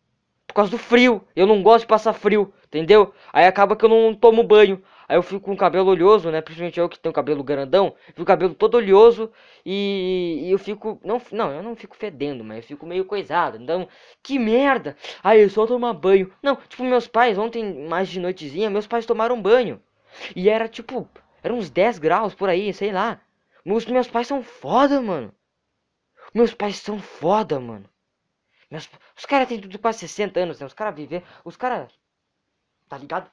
[0.48, 1.26] Por causa do frio.
[1.36, 3.14] Eu não gosto de passar frio, entendeu?
[3.32, 4.82] Aí acaba que eu não tomo banho.
[5.08, 6.42] Aí eu fico com o cabelo oleoso, né?
[6.42, 7.96] Principalmente eu que tenho cabelo grandão.
[8.08, 9.32] Fico o cabelo todo oleoso.
[9.66, 11.00] E, e eu fico.
[11.04, 13.58] Não, não, eu não fico fedendo, mas eu fico meio coisado.
[13.62, 13.88] Então,
[14.24, 14.98] que merda.
[15.24, 16.32] Aí eu só tomar banho.
[16.42, 19.80] Não, tipo, meus pais, ontem, mais de noitezinha, meus pais tomaram banho.
[20.36, 21.08] E era tipo.
[21.46, 23.22] Era uns 10 graus por aí, sei lá.
[23.64, 25.32] Meus, meus pais são foda, mano.
[26.34, 27.88] Meus pais são foda, mano.
[28.72, 30.66] Meus, os caras têm tudo quase 60 anos, né?
[30.66, 31.24] Os caras viver.
[31.44, 31.94] Os caras.
[32.90, 33.30] Tá ligado?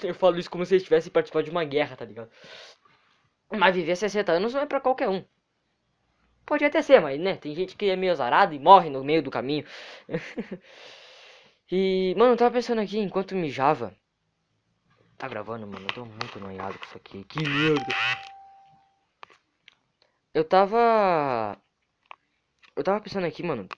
[0.00, 2.30] Eu falo isso como se eles tivessem participado de uma guerra, tá ligado?
[3.50, 5.24] Mas viver 60 anos não é pra qualquer um.
[6.44, 7.34] Pode até ser, mas né?
[7.34, 9.66] Tem gente que é meio azarado e morre no meio do caminho.
[11.68, 13.92] e, mano, eu tava pensando aqui enquanto mijava.
[15.18, 15.86] Tá gravando, mano?
[15.86, 17.24] Eu tô muito noiado com isso aqui.
[17.24, 17.92] Que merda.
[20.32, 21.58] Eu tava.
[22.76, 23.68] Eu tava pensando aqui, mano.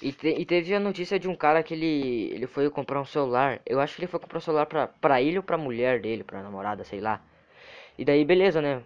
[0.00, 3.04] E, te- e teve a notícia de um cara que ele, ele foi comprar um
[3.04, 3.60] celular.
[3.66, 6.24] Eu acho que ele foi comprar um celular pra, pra ele ou pra mulher dele,
[6.24, 7.20] pra namorada, sei lá.
[7.98, 8.82] E daí, beleza, né?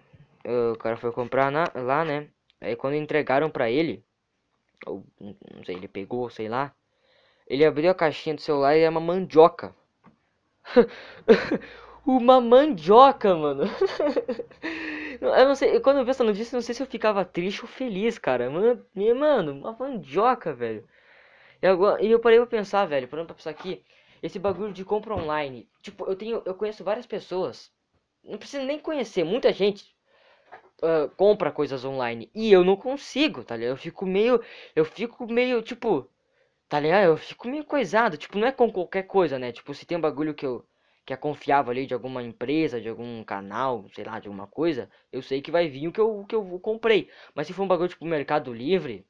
[0.72, 2.28] O cara foi comprar na- lá, né?
[2.61, 4.04] Aí quando entregaram pra ele,
[4.87, 6.72] ou não sei, ele pegou, sei lá.
[7.48, 9.74] Ele abriu a caixinha do celular e era uma mandioca.
[12.07, 13.64] Uma mandioca, mano.
[15.20, 17.68] Eu não sei, quando eu vi essa notícia, não sei se eu ficava triste ou
[17.68, 18.50] feliz, cara.
[18.50, 18.85] Mano,
[19.16, 20.85] mano uma mandioca, velho.
[21.62, 23.83] E, agora, e eu parei pra pensar, velho, parando pra pensar aqui,
[24.22, 25.68] esse bagulho de compra online.
[25.83, 27.72] Tipo, eu tenho, eu conheço várias pessoas,
[28.24, 29.94] não precisa nem conhecer, muita gente
[30.83, 32.31] uh, compra coisas online.
[32.35, 33.72] E eu não consigo, tá ligado?
[33.72, 34.40] Eu fico meio,
[34.77, 36.09] eu fico meio, tipo,
[36.74, 37.04] tá ligado?
[37.04, 39.52] Eu fico meio coisado, tipo, não é com qualquer coisa, né?
[39.52, 40.66] Tipo, se tem um bagulho que eu
[41.06, 44.90] que é confiável ali de alguma empresa, de algum canal, sei lá, de alguma coisa,
[45.12, 47.10] eu sei que vai vir o que eu, o que eu comprei.
[47.34, 49.06] Mas se for um bagulho tipo Mercado Livre,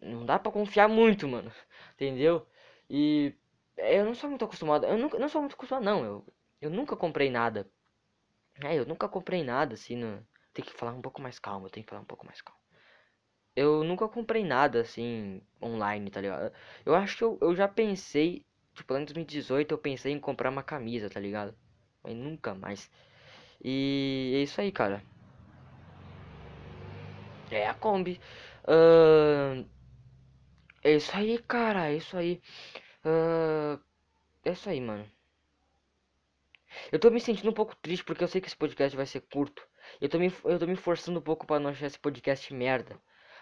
[0.00, 1.52] não dá pra confiar muito, mano.
[1.96, 2.46] Entendeu?
[2.90, 3.34] E
[3.78, 4.86] eu não sou muito acostumado.
[4.86, 6.04] Eu nunca, não sou muito acostumado, não.
[6.04, 6.26] Eu,
[6.60, 7.68] eu nunca comprei nada.
[8.64, 9.96] É, eu nunca comprei nada assim.
[9.96, 10.24] No...
[10.54, 11.66] Tem que falar um pouco mais calmo.
[11.66, 12.61] Eu tenho que falar um pouco mais calmo.
[13.56, 16.52] Eu nunca comprei nada assim online, tá ligado?
[16.84, 20.62] Eu acho que eu, eu já pensei Tipo, em 2018 eu pensei em comprar uma
[20.62, 21.54] camisa, tá ligado?
[22.02, 22.90] Mas nunca mais.
[23.62, 25.02] E é isso aí, cara.
[27.50, 28.20] É a Kombi.
[28.64, 29.66] Uh,
[30.82, 31.90] é isso aí, cara.
[31.90, 32.40] É isso aí.
[33.04, 33.80] Uh,
[34.44, 35.08] é isso aí, mano.
[36.90, 39.20] Eu tô me sentindo um pouco triste porque eu sei que esse podcast vai ser
[39.20, 39.62] curto.
[40.00, 42.98] Eu tô me, eu tô me forçando um pouco para não achar esse podcast merda.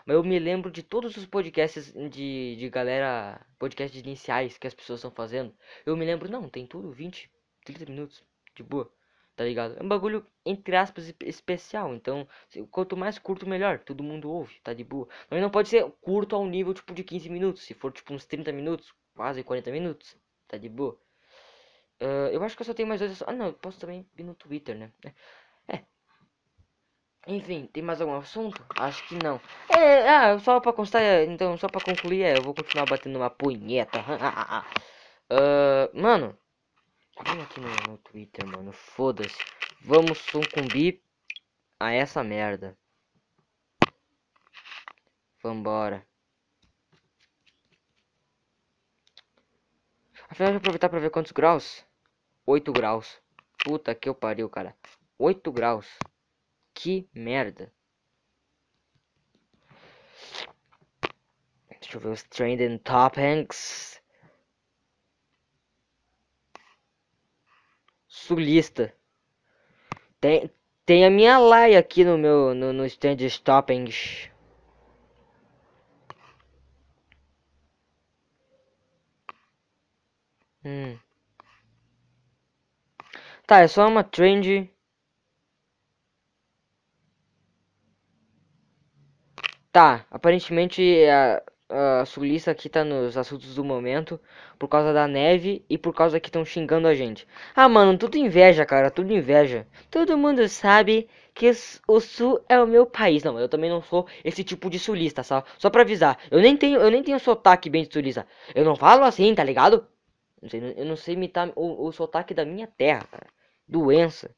[0.07, 4.75] Mas eu me lembro de todos os podcasts de, de galera, podcasts iniciais que as
[4.75, 5.55] pessoas estão fazendo.
[5.87, 7.31] Eu me lembro, não, tem tudo 20,
[7.65, 8.93] 30 minutos, de boa,
[9.37, 9.77] tá ligado?
[9.79, 11.95] É um bagulho, entre aspas, especial.
[11.95, 12.29] Então,
[12.71, 13.79] quanto mais curto, melhor.
[13.81, 15.09] Todo mundo ouve, tá de boa.
[15.31, 17.63] Mas não pode ser curto ao nível, tipo, de 15 minutos.
[17.63, 20.17] Se for, tipo, uns 30 minutos, quase 40 minutos,
[20.49, 20.99] tá de boa.
[22.01, 23.23] Uh, eu acho que eu só tenho mais dois.
[23.23, 24.91] Ah, não, eu posso também ir no Twitter, né?
[27.27, 28.65] Enfim, tem mais algum assunto?
[28.77, 29.41] Acho que não.
[29.69, 33.31] É, ah, só pra constar, então, só pra concluir, é, eu vou continuar batendo uma
[33.31, 34.01] punheta.
[34.01, 36.37] uh, mano,
[37.25, 39.39] vem aqui no, no Twitter, mano, foda-se.
[39.83, 41.03] Vamos sucumbir
[41.79, 42.77] a essa merda.
[45.43, 46.07] Vambora.
[50.29, 51.85] Afinal, de aproveitar pra ver quantos graus.
[52.47, 53.21] 8 graus.
[53.65, 54.77] Puta que eu pariu, cara.
[55.19, 55.87] 8 graus.
[56.83, 57.71] Que merda.
[61.69, 64.01] Deixa eu ver os trending topics.
[68.09, 68.95] Sulista.
[70.23, 70.51] Tem,
[70.87, 74.31] tem a minha laia aqui no meu no, no stand toppings.
[80.65, 80.99] Hum.
[83.47, 84.73] Tá, é só uma trend
[89.73, 91.43] Tá, aparentemente a,
[92.01, 94.21] a Sulista aqui tá nos assuntos do momento
[94.59, 97.27] por causa da neve e por causa que estão xingando a gente.
[97.55, 99.67] Ah, mano, tudo inveja, cara, tudo inveja.
[99.91, 101.51] Todo mundo sabe que
[101.87, 103.23] o Sul é o meu país.
[103.23, 106.19] Não, eu também não sou esse tipo de sulista, só, só pra avisar.
[106.31, 108.27] Eu nem tenho, eu nem tenho sotaque bem de sulista.
[108.55, 109.87] Eu não falo assim, tá ligado?
[110.43, 113.27] Não sei, eu não sei imitar o, o sotaque da minha terra, cara.
[113.69, 114.35] Doença.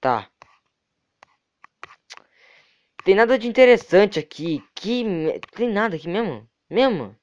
[0.00, 0.28] Tá.
[3.08, 4.62] Tem nada de interessante aqui.
[4.74, 5.02] Que
[5.56, 6.46] tem nada aqui mesmo?
[6.68, 7.16] Mesmo?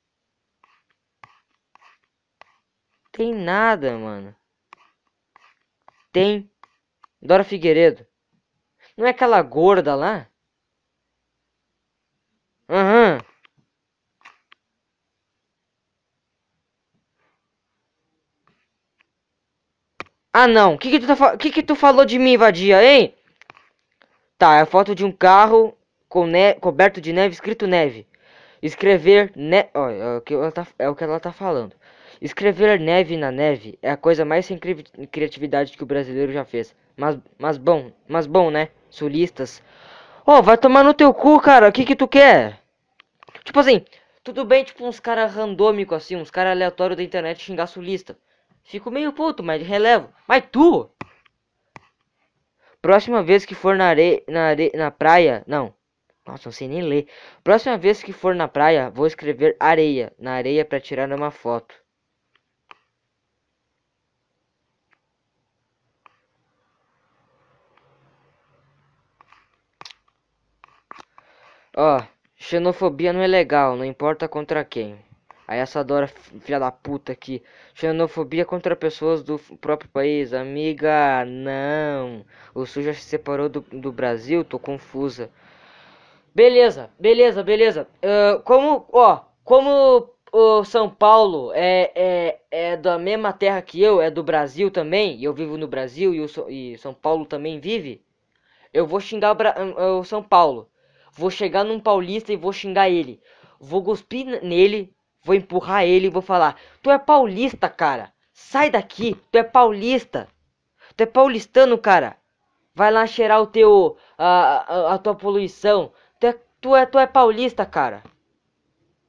[3.12, 4.36] Tem nada, mano.
[6.12, 6.50] Tem.
[7.22, 8.04] Dora Figueiredo.
[8.98, 10.28] Não é aquela gorda lá?
[12.68, 13.18] Aham.
[13.18, 13.22] Uhum.
[20.34, 23.16] Ah não, o que que tu, tá, que que tu falou de mim, vadia, hein?
[24.38, 25.78] Tá, é a foto de um carro
[26.10, 28.06] com coberto de neve, escrito neve.
[28.62, 31.74] Escrever ne oh, é, o que ela tá, é o que ela tá falando.
[32.22, 36.44] Escrever neve na neve é a coisa mais sem cri criatividade que o brasileiro já
[36.44, 36.76] fez.
[36.98, 38.70] Mas, mas bom, mas bom, né?
[38.90, 39.62] Sulistas.
[40.26, 41.70] Oh, vai tomar no teu cu, cara.
[41.70, 42.60] O que que tu quer?
[43.44, 43.86] Tipo assim,
[44.24, 48.18] tudo bem, tipo, uns caras randômicos assim, uns caras aleatórios da internet xingar sulista.
[48.64, 50.10] Fico meio puto, mas relevo.
[50.28, 50.90] Mas tu,
[52.86, 54.72] Próxima vez que for na areia, na, are...
[54.76, 55.74] na praia, não.
[56.24, 57.08] Nossa, não sei nem ler.
[57.44, 61.74] Próxima vez que for na praia, vou escrever areia na areia para tirar uma foto.
[71.76, 72.04] Ó,
[72.38, 75.00] xenofobia não é legal, não importa contra quem.
[75.48, 77.44] Aí essa Dora, filha da puta aqui.
[77.74, 80.34] Xenofobia contra pessoas do próprio país.
[80.34, 82.26] Amiga, não.
[82.54, 84.44] O Sul já se separou do, do Brasil?
[84.44, 85.30] Tô confusa.
[86.34, 87.88] Beleza, beleza, beleza.
[88.04, 94.02] Uh, como, ó, como o São Paulo é, é, é da mesma terra que eu,
[94.02, 97.60] é do Brasil também, e eu vivo no Brasil e, o, e São Paulo também
[97.60, 98.04] vive,
[98.74, 99.56] eu vou xingar o, Bra
[100.00, 100.70] o São Paulo.
[101.14, 103.22] Vou chegar num paulista e vou xingar ele.
[103.60, 104.95] Vou cuspir nele,
[105.26, 108.14] vou empurrar ele e vou falar: Tu é paulista, cara.
[108.32, 110.28] Sai daqui, tu é paulista.
[110.96, 112.16] Tu é paulistano, cara.
[112.74, 115.92] Vai lá cheirar o teu a, a, a tua poluição.
[116.20, 118.04] Tu é, tu é tu é paulista, cara.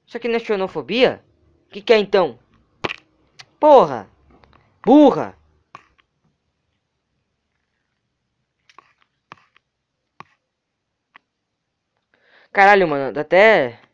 [0.07, 1.23] Isso aqui não é xenofobia?
[1.67, 2.39] O que, que é então?
[3.61, 4.09] Porra!
[4.85, 5.37] Burra!
[12.53, 13.86] Caralho, mano, até.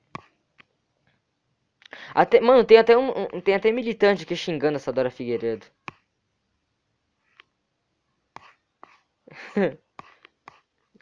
[2.14, 5.66] Até, mano, tem até um, um, tem até militante aqui xingando essa Dora Figueiredo.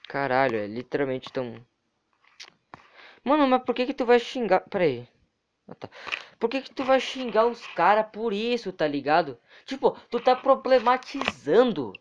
[0.09, 1.65] Caralho, é literalmente tão
[3.25, 4.61] Mano, mas por que que tu vai xingar?
[4.69, 5.09] Pera aí.
[5.69, 5.89] Ah, tá.
[6.39, 9.39] Por que que tu vai xingar os caras por isso, tá ligado?
[9.67, 11.93] Tipo, tu tá problematizando.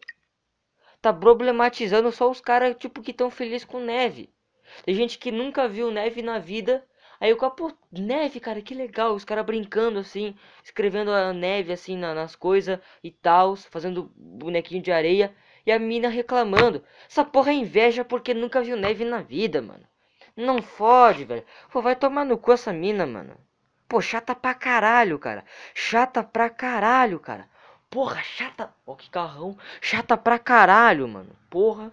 [1.02, 4.30] Tá problematizando só os caras, tipo, que tão felizes com neve.
[4.86, 6.86] Tem gente que nunca viu neve na vida.
[7.20, 9.14] Aí o capo, neve, cara, que legal.
[9.14, 14.82] Os caras brincando assim, escrevendo a neve assim na, nas coisas e tal, fazendo bonequinho
[14.82, 15.36] de areia.
[15.66, 16.84] E a mina reclamando.
[17.10, 19.86] Essa porra é inveja porque nunca viu neve na vida, mano.
[20.36, 21.46] Não fode, velho.
[21.70, 23.36] Pô, vai tomar no cu essa mina, mano.
[23.88, 25.44] Pô, chata pra caralho, cara.
[25.74, 27.50] Chata pra caralho, cara.
[27.90, 28.74] Porra, chata.
[28.86, 29.58] Ó, que carrão.
[29.82, 31.36] Chata pra caralho, mano.
[31.50, 31.92] Porra.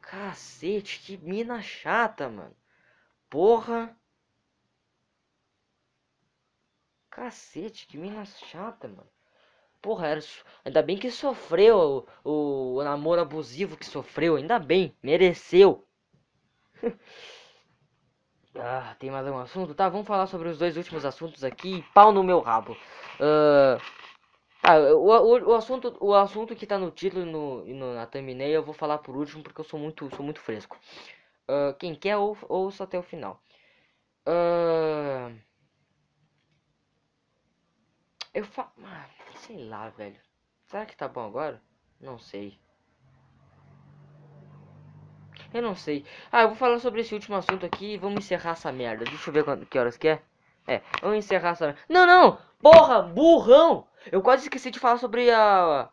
[0.00, 2.54] Cacete, que mina chata, mano.
[3.34, 3.92] Porra.
[7.10, 9.10] Cacete, que mina chata, mano.
[9.82, 10.20] Porra, era...
[10.64, 14.36] ainda bem que sofreu o, o namoro abusivo que sofreu.
[14.36, 15.84] Ainda bem, mereceu.
[18.54, 19.74] ah, tem mais algum assunto?
[19.74, 21.84] Tá, vamos falar sobre os dois últimos assuntos aqui.
[21.92, 22.74] Pau no meu rabo.
[23.18, 23.82] Uh,
[24.62, 28.06] ah, o, o, o, assunto, o assunto que tá no título e no, no, na
[28.06, 30.78] thumbnail eu vou falar por último porque eu sou muito, sou muito fresco.
[31.48, 33.42] Uh, quem quer, ou, ouça até o final.
[34.26, 35.38] Uh,
[38.32, 38.70] eu falo.
[38.84, 40.20] Ah, sei lá, velho.
[40.66, 41.60] Será que tá bom agora?
[42.00, 42.58] Não sei.
[45.52, 46.04] Eu não sei.
[46.32, 49.04] Ah, eu vou falar sobre esse último assunto aqui e vamos encerrar essa merda.
[49.04, 50.22] Deixa eu ver quando, que horas que é.
[50.66, 51.80] É, vamos encerrar essa merda.
[51.88, 52.38] Não, não!
[52.60, 53.86] Porra, burrão!
[54.10, 55.88] Eu quase esqueci de falar sobre a...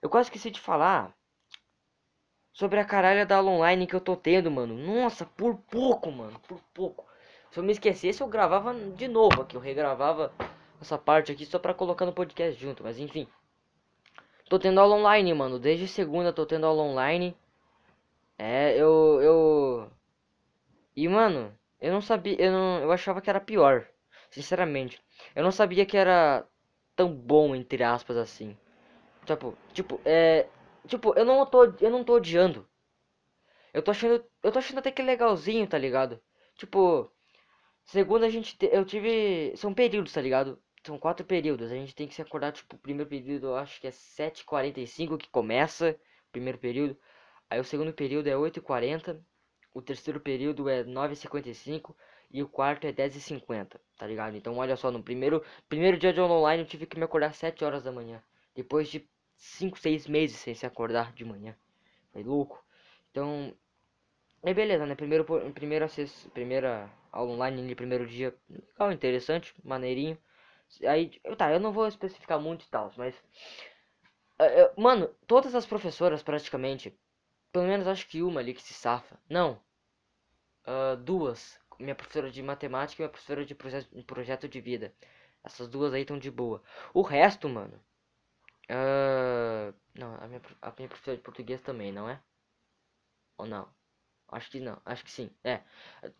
[0.00, 1.12] Eu quase esqueci de falar
[2.54, 4.74] sobre a caralha da aula online que eu tô tendo, mano.
[4.74, 6.40] Nossa, por pouco, mano.
[6.48, 7.04] Por pouco.
[7.50, 9.56] Se eu me esquecesse, eu gravava de novo aqui.
[9.56, 10.32] Eu regravava
[10.80, 12.82] essa parte aqui só pra colocar no podcast junto.
[12.82, 13.26] Mas enfim.
[14.48, 15.58] Tô tendo aula online, mano.
[15.58, 17.36] Desde segunda tô tendo aula online.
[18.38, 19.90] É, eu, eu...
[20.96, 23.86] E, mano, eu não sabia, eu não, eu achava que era pior,
[24.30, 25.00] sinceramente.
[25.34, 26.46] Eu não sabia que era
[26.96, 28.56] tão bom, entre aspas, assim.
[29.24, 30.46] Tipo, tipo, é...
[30.88, 32.66] Tipo, eu não tô, eu não tô odiando.
[33.74, 36.20] Eu tô achando, eu tô achando até que legalzinho, tá ligado?
[36.56, 37.10] Tipo,
[37.84, 40.58] segundo a gente, te, eu tive, são períodos, tá ligado?
[40.86, 43.80] São quatro períodos, a gente tem que se acordar, tipo, o primeiro período eu acho
[43.80, 45.92] que é 7h45 que começa,
[46.28, 46.98] o primeiro período.
[47.50, 49.20] Aí o segundo período é 8h40,
[49.74, 51.96] o terceiro período é 9h55
[52.30, 54.36] e o quarto é 10h50, tá ligado?
[54.36, 57.64] Então olha só, no primeiro, primeiro dia de online eu tive que me acordar 7
[57.64, 58.22] horas da manhã.
[58.54, 61.56] Depois de 5, 6 meses sem se acordar de manhã.
[62.12, 62.64] Foi louco.
[63.10, 63.54] Então,
[64.42, 64.94] é beleza, né?
[64.94, 70.18] Primeiro, primeiro acesso, primeira aula online no primeiro dia, legal, interessante, maneirinho.
[70.86, 73.14] Aí, tá, eu não vou especificar muito e tal, mas...
[74.40, 76.92] Uh, mano, todas as professoras praticamente
[77.54, 79.16] pelo menos acho que uma ali que se safa.
[79.30, 79.60] Não.
[80.66, 81.60] Uh, duas.
[81.78, 84.92] Minha professora de matemática e minha professora de projeto de vida.
[85.44, 86.60] Essas duas aí estão de boa.
[86.92, 87.80] O resto, mano.
[88.70, 92.20] Uh, não, a minha, a minha professora de português também, não é?
[93.38, 93.68] Ou não?
[94.28, 95.30] Acho que não, acho que sim.
[95.44, 95.62] É.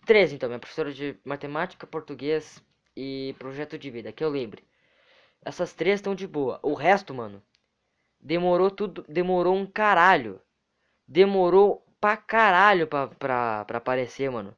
[0.06, 2.64] Três então, minha professora de matemática, português
[2.96, 4.64] e projeto de vida, que eu lembre.
[5.44, 6.60] Essas três estão de boa.
[6.62, 7.42] O resto, mano,
[8.20, 10.40] demorou tudo, demorou um caralho.
[11.08, 14.56] Demorou pra caralho pra, pra, pra aparecer, mano.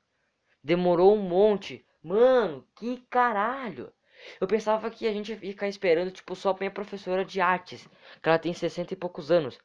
[0.64, 1.87] Demorou um monte.
[2.03, 3.93] Mano, que caralho.
[4.41, 7.89] Eu pensava que a gente ia ficar esperando, tipo, só pra minha professora de artes.
[8.22, 9.59] Que ela tem 60 e poucos anos.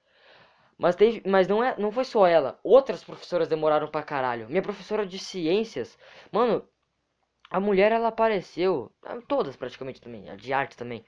[0.78, 2.59] Mas, teve, mas não, é, não foi só ela.
[2.64, 4.49] Outras professoras demoraram pra caralho.
[4.49, 5.97] Minha professora de ciências.
[6.32, 6.68] Mano,
[7.49, 8.91] a mulher ela apareceu.
[9.28, 10.30] Todas praticamente também.
[10.30, 11.05] A de arte também.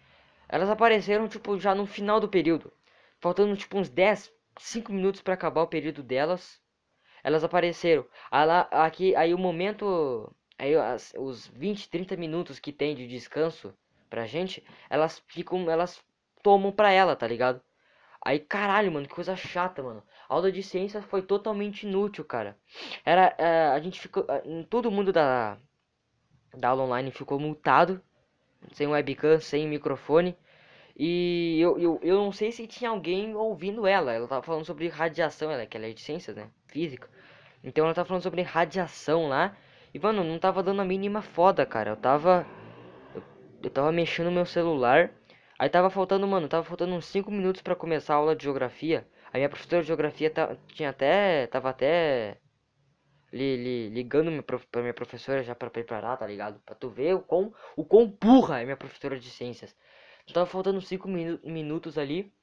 [0.48, 2.72] Elas apareceram, tipo, já no final do período.
[3.20, 6.62] Faltando, tipo, uns 10, cinco minutos para acabar o período delas,
[7.24, 8.06] elas apareceram.
[8.30, 10.32] Aí, aqui, aí o momento
[10.64, 13.74] Aí as, os 20, 30 minutos que tem de descanso
[14.10, 16.02] pra gente, elas ficam, elas
[16.42, 17.62] tomam pra ela, tá ligado?
[18.26, 20.02] Aí, caralho, mano, que coisa chata, mano.
[20.30, 22.58] A aula de ciências foi totalmente inútil, cara.
[23.04, 25.58] Era, é, a gente ficou, é, todo mundo da,
[26.56, 28.02] da aula online ficou multado,
[28.72, 30.34] sem webcam, sem microfone.
[30.96, 34.14] E eu, eu, eu não sei se tinha alguém ouvindo ela.
[34.14, 36.50] Ela tava falando sobre radiação, ela, que ela é de ciências, né?
[36.68, 37.10] Física.
[37.62, 39.58] Então ela tava falando sobre radiação lá.
[39.94, 41.92] E, mano, não tava dando a mínima foda, cara.
[41.92, 42.46] Eu tava.
[43.16, 43.24] Eu,
[43.64, 45.12] eu tava mexendo no meu celular.
[45.60, 49.08] Aí tava faltando, mano, tava faltando uns 5 minutos para começar a aula de geografia.
[49.32, 50.32] A minha professora de geografia
[50.68, 51.48] tinha até.
[51.48, 52.38] Tava até.
[53.32, 56.60] Li, li, ligando pra minha professora já para preparar, tá ligado?
[56.66, 59.76] Pra tu ver o quão, o quão burra é minha professora de ciências.
[60.34, 62.34] Tava faltando 5 minu minutos ali.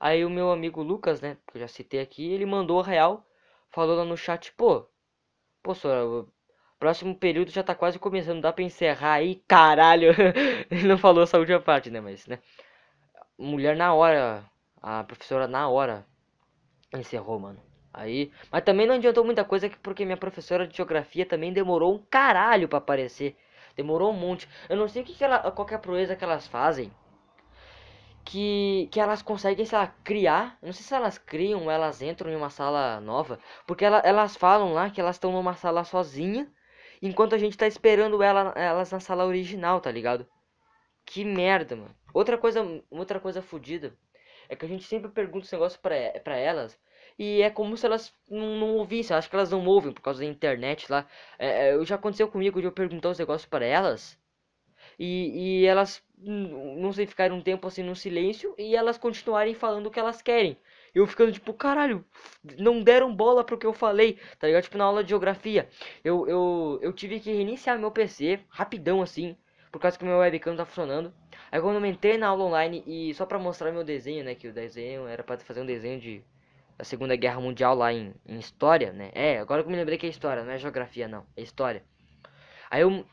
[0.00, 1.38] Aí o meu amigo Lucas, né?
[1.46, 3.26] Que eu já citei aqui, ele mandou a real.
[3.70, 4.86] Falou lá no chat, pô.
[5.62, 6.26] Pô, senhora,
[6.82, 8.40] próximo período já tá quase começando.
[8.40, 10.08] Dá pra encerrar aí, caralho.
[10.68, 12.00] ele não falou essa última parte, né?
[12.00, 12.40] Mas, né?
[13.38, 14.44] Mulher na hora.
[14.82, 16.04] A professora na hora
[16.92, 17.60] encerrou, mano.
[17.94, 22.02] Aí, mas também não adiantou muita coisa porque minha professora de geografia também demorou um
[22.10, 23.36] caralho para aparecer.
[23.76, 24.48] Demorou um monte.
[24.68, 26.90] Eu não sei que, que ela, qual que é a proeza que elas fazem
[28.24, 30.58] que, que elas conseguem, sei lá, criar.
[30.62, 33.38] Não sei se elas criam elas entram em uma sala nova.
[33.66, 36.50] Porque ela, elas falam lá que elas estão numa sala sozinha.
[37.02, 40.26] Enquanto a gente tá esperando ela, elas na sala original, tá ligado?
[41.06, 41.94] Que merda, mano.
[42.14, 43.94] Outra coisa, outra coisa fodida
[44.48, 45.94] é que a gente sempre pergunta esse negócio pra,
[46.24, 46.78] pra elas.
[47.18, 49.16] E é como se elas não, não ouvissem.
[49.16, 51.06] Acho que elas não ouvem por causa da internet lá.
[51.38, 54.18] É, é já aconteceu comigo de eu perguntar os negócios para elas.
[54.98, 59.86] E, e elas não sei, ficarem um tempo assim no silêncio e elas continuarem falando
[59.86, 60.56] o que elas querem.
[60.94, 62.04] Eu ficando tipo, caralho,
[62.58, 64.64] não deram bola pro que eu falei, tá ligado?
[64.64, 65.68] Tipo na aula de geografia.
[66.04, 69.36] Eu, eu, eu tive que reiniciar meu PC rapidão assim,
[69.70, 71.12] por causa que meu webcam não tá funcionando.
[71.50, 74.34] Aí quando eu entrei na aula online e só pra mostrar meu desenho, né?
[74.34, 76.24] Que o desenho era pra fazer um desenho de
[76.76, 79.10] da Segunda Guerra Mundial lá em, em história, né?
[79.14, 81.84] É, agora que eu me lembrei que é história, não é geografia não, é história.
[82.70, 83.04] Aí eu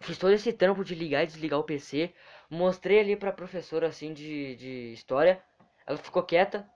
[0.00, 2.12] fiz todo esse trampo de ligar e desligar o PC.
[2.50, 5.42] Mostrei ali pra professora assim de, de história.
[5.86, 6.68] Ela ficou quieta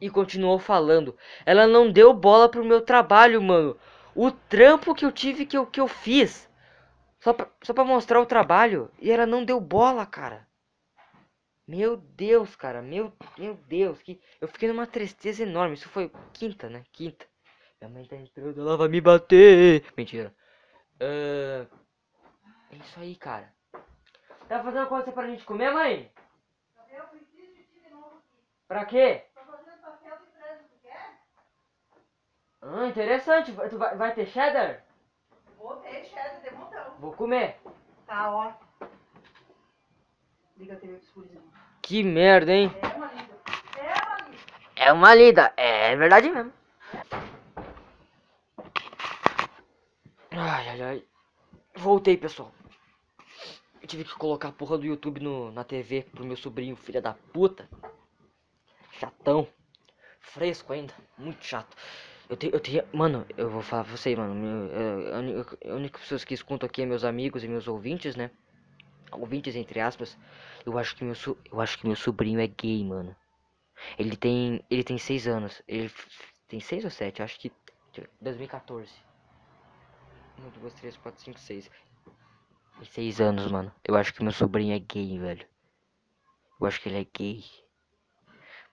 [0.00, 1.16] e continuou falando.
[1.44, 3.78] Ela não deu bola pro meu trabalho, mano.
[4.14, 6.48] O trampo que eu tive que eu, que eu fiz.
[7.20, 8.90] Só pra, só pra mostrar o trabalho.
[9.00, 10.46] E ela não deu bola, cara.
[11.66, 12.80] Meu Deus, cara.
[12.80, 14.00] Meu, meu Deus.
[14.02, 15.74] Que, eu fiquei numa tristeza enorme.
[15.74, 16.84] Isso foi quinta, né?
[16.92, 17.26] Quinta.
[17.80, 19.84] Minha mãe tá entrando, ela vai me bater.
[19.96, 20.34] Mentira.
[21.00, 21.68] Uh,
[22.72, 23.54] é isso aí, cara.
[24.48, 26.10] Tá fazendo coisa pra gente comer, mãe?
[26.90, 28.42] Eu preciso de ti de novo aqui.
[28.66, 29.26] Pra quê?
[29.32, 31.20] Pra fazer papel de trânsito, quer?
[32.60, 33.52] Ah, interessante.
[33.52, 34.84] Tu vai, vai ter cheddar?
[35.56, 36.94] Vou ter cheddar de montão.
[36.98, 37.56] Vou comer.
[38.06, 38.52] Tá, ó.
[40.56, 41.28] Liga a TV pros
[41.82, 42.70] Que merda, hein?
[42.82, 43.38] É uma lida.
[43.86, 44.74] É uma lida.
[44.76, 45.52] É uma lida.
[45.56, 46.52] É verdade mesmo.
[50.32, 51.04] Ai, ai, ai.
[51.76, 52.52] Voltei, pessoal
[53.88, 57.14] tive que colocar a porra do YouTube no, na TV pro meu sobrinho, filha da
[57.14, 57.68] puta.
[58.92, 59.48] Chatão.
[60.20, 60.94] Fresco ainda.
[61.16, 61.74] Muito chato.
[62.28, 64.34] Eu tenho, eu tenho, mano, eu vou falar pra você, mano.
[64.70, 68.16] É, a, única, a única pessoas que escutam aqui é meus amigos e meus ouvintes,
[68.16, 68.30] né?
[69.12, 70.18] Ouvintes entre aspas.
[70.66, 71.14] Eu acho que meu,
[71.50, 73.16] eu acho que meu sobrinho é gay, mano.
[73.98, 75.62] Ele tem, ele tem seis anos.
[75.66, 75.90] Ele
[76.48, 77.22] tem seis ou sete?
[77.22, 77.50] Acho que
[78.20, 78.92] 2014.
[80.38, 81.70] 1, 2, 3, 4, 5, 6
[82.84, 83.72] seis anos, mano.
[83.84, 85.46] Eu acho que meu sobrinho é gay, velho.
[86.60, 87.44] Eu acho que ele é gay.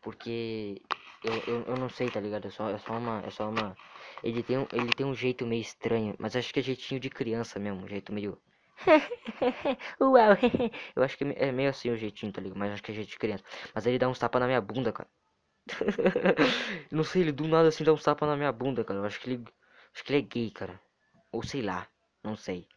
[0.02, 0.82] Porque
[1.26, 2.48] eu, eu, eu não sei, tá ligado?
[2.48, 3.22] É só, é só uma.
[3.26, 3.76] É só uma.
[4.24, 7.10] Ele tem, um, ele tem um jeito meio estranho, mas acho que é jeitinho de
[7.10, 8.38] criança mesmo, um jeito meio.
[10.02, 10.38] Uau,
[10.96, 12.58] eu acho que é meio assim o jeitinho, tá ligado?
[12.58, 13.44] Mas acho que é jeito de criança.
[13.74, 15.10] Mas ele dá uns tapas na minha bunda, cara.
[16.92, 19.00] não sei, ele do nada assim dá uns tapas na minha bunda, cara.
[19.00, 19.44] Eu acho que ele.
[19.94, 20.80] Acho que ele é gay, cara.
[21.32, 21.88] Ou sei lá,
[22.24, 22.68] não sei.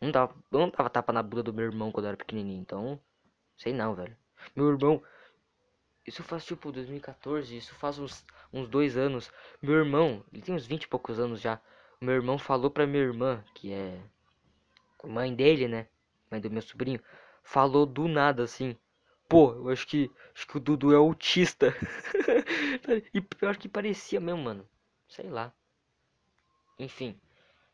[0.00, 3.00] Não dava, não dava tapa na bunda do meu irmão quando eu era pequenininho, então.
[3.56, 4.16] Sei não, velho.
[4.56, 5.02] Meu irmão.
[6.06, 9.30] Isso faz tipo 2014, isso faz uns, uns dois anos.
[9.60, 11.60] Meu irmão, ele tem uns 20 e poucos anos já.
[12.00, 14.00] Meu irmão falou pra minha irmã, que é
[15.04, 15.86] mãe dele, né?
[16.30, 17.00] Mãe do meu sobrinho.
[17.44, 18.76] Falou do nada assim.
[19.28, 21.74] Pô, eu acho que acho que o Dudu é autista.
[23.14, 24.68] e pior que parecia mesmo, mano.
[25.08, 25.52] Sei lá.
[26.78, 27.18] Enfim.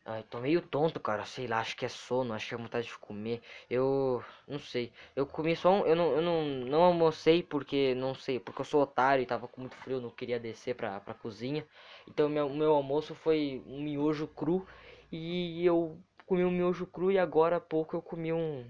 [0.05, 1.25] Ai, tô meio tonto, cara.
[1.25, 3.41] Sei lá, acho que é sono, acho que é vontade de comer.
[3.71, 4.93] Eu não sei.
[5.15, 5.87] Eu comi só um.
[5.87, 7.95] Eu não, eu não, não almocei porque.
[7.95, 10.99] Não sei, porque eu sou otário e tava com muito frio, não queria descer pra,
[11.01, 11.65] pra cozinha.
[12.09, 14.67] Então meu, meu almoço foi um miojo cru.
[15.13, 18.67] E eu comi um miojo cru e agora há pouco eu comi um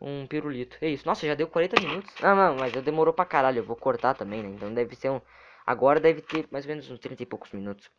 [0.00, 0.76] um pirulito.
[0.80, 1.06] É isso.
[1.06, 2.12] Nossa, já deu 40 minutos.
[2.22, 3.58] Ah, não, mas demorou pra caralho.
[3.60, 4.48] Eu vou cortar também, né?
[4.50, 5.20] Então deve ser um.
[5.66, 7.90] Agora deve ter mais ou menos uns 30 e poucos minutos.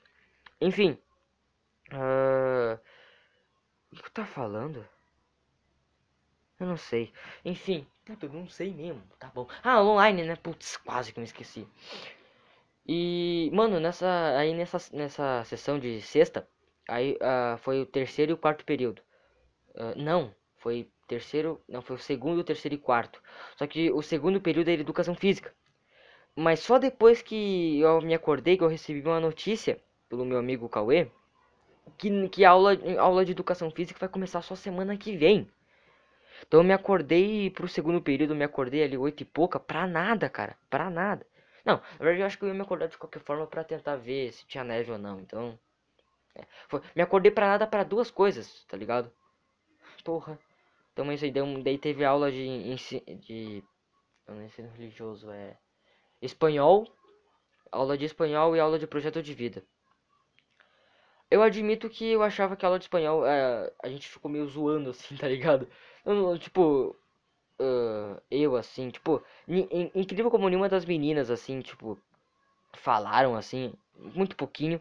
[0.61, 0.97] Enfim.
[1.93, 2.79] Uh...
[3.91, 4.85] O que tá falando?
[6.59, 7.11] Eu não sei.
[7.45, 7.85] Enfim.
[8.05, 9.01] Puta, eu não sei mesmo.
[9.19, 9.47] Tá bom.
[9.63, 10.35] Ah, online, né?
[10.35, 11.67] Putz, quase que me esqueci.
[12.87, 14.37] E, mano, nessa.
[14.37, 16.47] Aí nessa, nessa sessão de sexta.
[16.87, 19.01] Aí uh, foi o terceiro e o quarto período.
[19.75, 23.21] Uh, não, foi terceiro, não, foi o segundo, o terceiro e quarto.
[23.57, 25.53] Só que o segundo período era educação física.
[26.35, 29.79] Mas só depois que eu me acordei que eu recebi uma notícia
[30.09, 31.09] pelo meu amigo Cauê
[31.97, 35.49] que, que a aula, aula de educação física vai começar só semana que vem.
[36.47, 40.29] Então eu me acordei pro segundo período, me acordei ali oito e pouca, pra nada,
[40.29, 41.25] cara, pra nada.
[41.65, 43.95] Não, na verdade eu acho que eu ia me acordar de qualquer forma para tentar
[43.95, 45.57] ver se tinha neve ou não, então...
[46.35, 49.11] É, foi, me acordei pra nada para duas coisas, tá ligado?
[50.03, 50.37] Porra.
[50.91, 51.31] Então isso aí,
[51.63, 52.75] daí teve aula de,
[53.17, 53.63] de
[54.43, 55.57] ensino religioso, é
[56.21, 56.87] espanhol,
[57.71, 59.63] aula de espanhol e aula de projeto de vida.
[61.33, 64.45] Eu admito que eu achava que a aula de espanhol é, a gente ficou meio
[64.47, 65.67] zoando assim, tá ligado?
[66.05, 66.95] Eu, tipo,
[67.59, 69.19] uh, eu assim, tipo,
[69.95, 71.99] incrível como nenhuma das meninas assim, tipo,
[72.73, 74.79] falaram assim, muito pouquinho.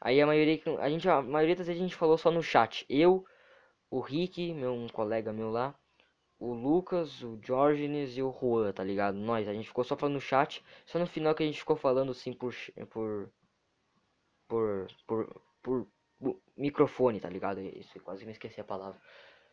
[0.00, 2.86] Aí a maioria, a gente, a maioria das vezes a gente falou só no chat.
[2.88, 3.26] Eu,
[3.90, 5.74] o Rick, meu um colega meu lá,
[6.38, 9.16] o Lucas, o Jorgenes e o Juan, tá ligado?
[9.18, 11.76] Nós, a gente ficou só falando no chat, só no final que a gente ficou
[11.76, 12.54] falando assim por
[12.90, 13.30] por
[14.48, 15.86] por por, por,
[16.56, 17.60] microfone, tá ligado?
[17.60, 19.00] Isso, quase me esqueci a palavra.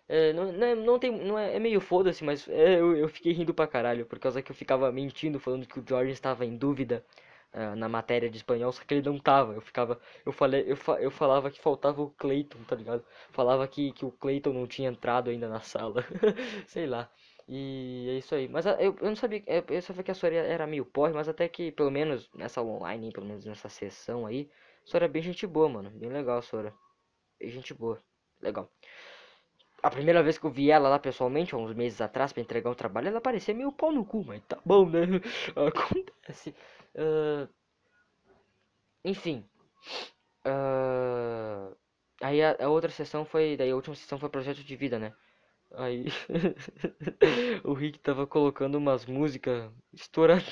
[0.10, 3.10] É, não, não, é, não tem, não é, é meio foda-se, mas é, eu, eu
[3.10, 6.46] fiquei rindo pra caralho, por causa que eu ficava mentindo, falando que o Jorge estava
[6.46, 7.06] em dúvida
[7.54, 9.54] uh, na matéria de espanhol, só que ele não tava.
[9.54, 13.04] Eu ficava, eu falei, eu, fa, eu falava que faltava o Clayton, tá ligado?
[13.32, 16.06] Falava que, que o Clayton não tinha entrado ainda na sala.
[16.68, 17.10] Sei lá.
[17.48, 18.48] E é isso aí.
[18.48, 21.48] Mas eu, eu não sabia, eu sabia que a Sora era meio porre, mas até
[21.48, 24.50] que pelo menos nessa online, pelo menos nessa sessão aí,
[24.88, 25.90] Sora é bem gente boa, mano.
[25.90, 26.74] Bem legal Sora.
[27.38, 28.02] Bem gente boa.
[28.42, 28.72] Legal.
[29.84, 32.74] A primeira vez que eu vi ela lá pessoalmente, uns meses atrás, para entregar um
[32.74, 35.02] trabalho, ela parecia meio pau no cu, mas tá bom, né?
[35.68, 36.56] Acontece.
[36.96, 37.50] Uh,
[39.04, 39.44] enfim.
[40.46, 41.76] Uh,
[42.22, 43.58] aí a, a, outra sessão foi.
[43.58, 45.14] Daí a última sessão foi projeto de vida, né?
[45.76, 46.06] Aí
[47.66, 50.46] o Rick tava colocando umas músicas estouradas.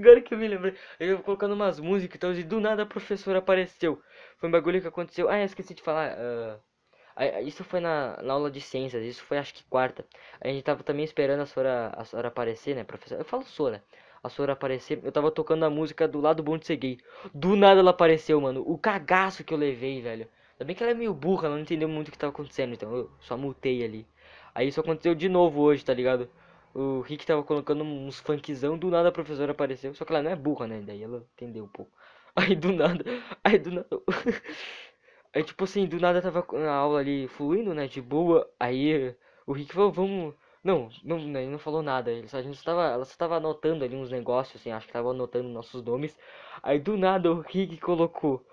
[0.00, 0.74] Agora que eu me lembrei.
[0.98, 4.00] Tava colocando umas músicas então, e do nada a professora apareceu.
[4.38, 5.28] Foi um bagulho que aconteceu.
[5.28, 6.16] Ah, eu esqueci de falar.
[6.16, 10.06] Uh, isso foi na, na, aula de ciências, isso foi acho que quarta.
[10.40, 13.18] A gente tava também esperando a Sora, a Sora aparecer, né, professor?
[13.18, 13.84] Eu falo Sora
[14.22, 15.00] a Sora aparecer.
[15.04, 16.98] Eu tava tocando a música do lado bom de ser gay.
[17.34, 18.62] Do nada ela apareceu, mano.
[18.66, 20.26] O cagaço que eu levei, velho.
[20.54, 22.72] Ainda bem que ela é meio burra, ela não entendeu muito o que tava acontecendo,
[22.74, 24.06] então eu só mutei ali.
[24.54, 26.28] Aí isso aconteceu de novo hoje, tá ligado?
[26.74, 29.94] O Rick tava colocando uns funkzão, do nada a professora apareceu.
[29.94, 30.82] Só que ela não é burra, né?
[30.86, 31.92] Daí ela entendeu um pouco.
[32.36, 33.04] Aí do nada,
[33.44, 33.88] aí do nada.
[35.34, 37.86] aí tipo assim, do nada tava a aula ali fluindo, né?
[37.88, 38.48] De boa.
[38.58, 39.14] Aí
[39.46, 42.10] o Rick falou, vamos não, não, ele não falou nada.
[42.10, 44.90] Ele só, a gente estava, ela só estava anotando ali uns negócios, assim, acho que
[44.90, 46.16] estava anotando nossos nomes.
[46.62, 48.44] Aí do nada o Rick colocou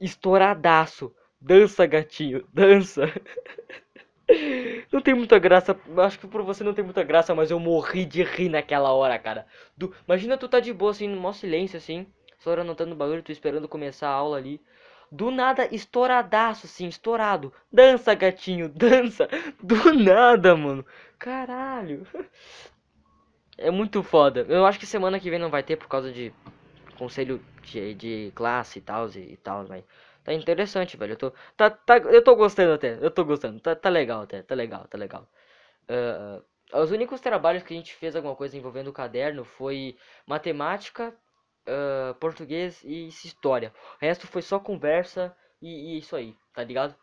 [0.00, 1.14] estouradaço.
[1.40, 3.02] Dança, gatinho, dança.
[4.92, 8.04] Não tem muita graça, acho que por você não tem muita graça, mas eu morri
[8.04, 9.46] de rir naquela hora, cara.
[9.76, 12.06] Do, imagina tu tá de boa assim, no maior silêncio assim,
[12.38, 14.60] só anotando o bagulho, tu esperando começar a aula ali.
[15.10, 17.52] Do nada, estouradaço, assim, estourado.
[17.72, 19.28] Dança, gatinho, dança.
[19.62, 20.84] Do nada, mano.
[21.18, 22.06] Caralho.
[23.56, 24.44] É muito foda.
[24.48, 26.32] Eu acho que semana que vem não vai ter por causa de
[26.98, 29.84] conselho de, de classe e tal e, tal, mas
[30.24, 31.12] tá interessante, velho.
[31.12, 32.98] Eu tô, tá, tá, eu tô gostando até.
[33.00, 33.60] Eu tô gostando.
[33.60, 34.42] Tá, tá legal até.
[34.42, 35.28] Tá legal, tá legal.
[35.88, 36.42] Uh,
[36.82, 39.96] os únicos trabalhos que a gente fez alguma coisa envolvendo o caderno foi
[40.26, 41.14] matemática,
[41.68, 43.72] uh, português e história.
[44.00, 46.94] O resto foi só conversa e, e isso aí, tá ligado?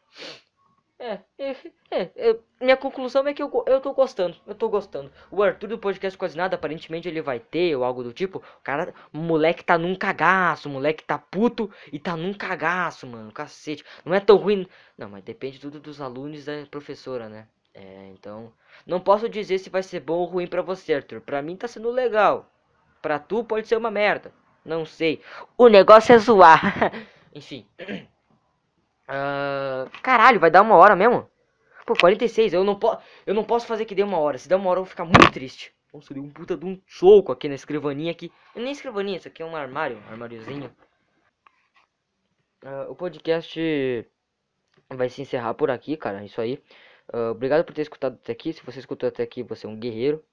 [1.04, 1.56] É, é,
[2.16, 5.12] é, minha conclusão é que eu, eu tô gostando, eu tô gostando.
[5.32, 8.38] O Arthur do podcast quase nada, aparentemente ele vai ter ou algo do tipo.
[8.38, 13.08] O cara, o moleque tá num cagaço, o moleque tá puto e tá num cagaço,
[13.08, 13.84] mano, cacete.
[14.06, 17.48] Não é tão ruim, não, mas depende tudo dos alunos da professora, né?
[17.74, 18.54] É, então,
[18.86, 21.22] não posso dizer se vai ser bom ou ruim para você, Arthur.
[21.22, 22.46] Pra mim tá sendo legal.
[23.02, 24.32] Pra tu pode ser uma merda.
[24.64, 25.20] Não sei.
[25.58, 26.92] O negócio é zoar.
[27.34, 27.66] Enfim.
[29.12, 31.30] Uh, caralho, vai dar uma hora mesmo?
[31.86, 32.54] Pô, 46.
[32.54, 34.38] Eu não, po eu não posso fazer que dê uma hora.
[34.38, 35.74] Se der uma hora eu vou ficar muito triste.
[35.94, 38.32] Nossa, deu um puta de um soco aqui na escrivaninha aqui.
[38.56, 39.98] Nem escrivaninha, isso aqui é um armário.
[39.98, 40.74] Um armáriozinho.
[42.64, 44.08] Uh, o podcast
[44.90, 46.22] vai se encerrar por aqui, cara.
[46.22, 46.64] É isso aí.
[47.14, 48.54] Uh, obrigado por ter escutado até aqui.
[48.54, 50.24] Se você escutou até aqui, você é um guerreiro.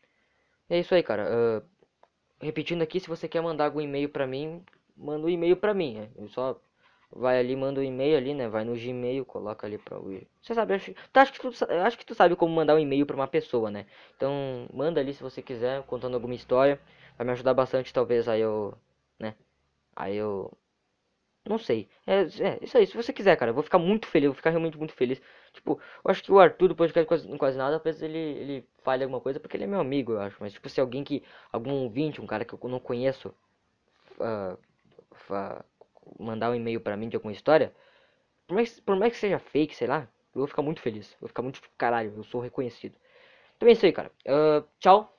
[0.70, 1.26] É isso aí, cara.
[1.26, 1.68] Uh,
[2.40, 4.62] repetindo aqui, se você quer mandar algum e-mail pra mim,
[4.96, 5.94] manda um e-mail pra mim.
[5.94, 6.10] Né?
[6.16, 6.60] Eu só
[7.10, 8.48] vai ali, manda um e-mail ali, né?
[8.48, 10.20] Vai no Gmail, coloca ali pra o.
[10.42, 11.48] Você sabe, acho, tu, acho, que tu,
[11.84, 13.86] acho que tu sabe como mandar um e-mail pra uma pessoa, né?
[14.16, 16.80] Então, manda ali se você quiser, contando alguma história.
[17.16, 18.74] Vai me ajudar bastante, talvez aí eu.
[19.18, 19.34] né?
[19.96, 20.52] Aí eu.
[21.44, 21.88] Não sei.
[22.06, 23.50] É, é isso aí, se você quiser, cara.
[23.50, 25.20] Eu vou ficar muito feliz, eu vou ficar realmente muito feliz.
[25.52, 28.68] Tipo, eu acho que o Arthur do podcast quase, quase nada, às ele, ele
[29.04, 30.36] alguma coisa porque ele é meu amigo, eu acho.
[30.40, 31.22] Mas, tipo, se alguém que.
[31.52, 33.34] algum ouvinte, um cara que eu não conheço.
[34.20, 34.58] Uh,
[36.18, 37.72] mandar um e-mail pra mim de alguma história,
[38.46, 41.12] por mais, por mais que seja fake, sei lá, eu vou ficar muito feliz.
[41.12, 42.94] Eu vou ficar muito caralho, eu sou reconhecido.
[43.56, 44.10] Então é isso aí, cara.
[44.26, 45.17] Uh, tchau.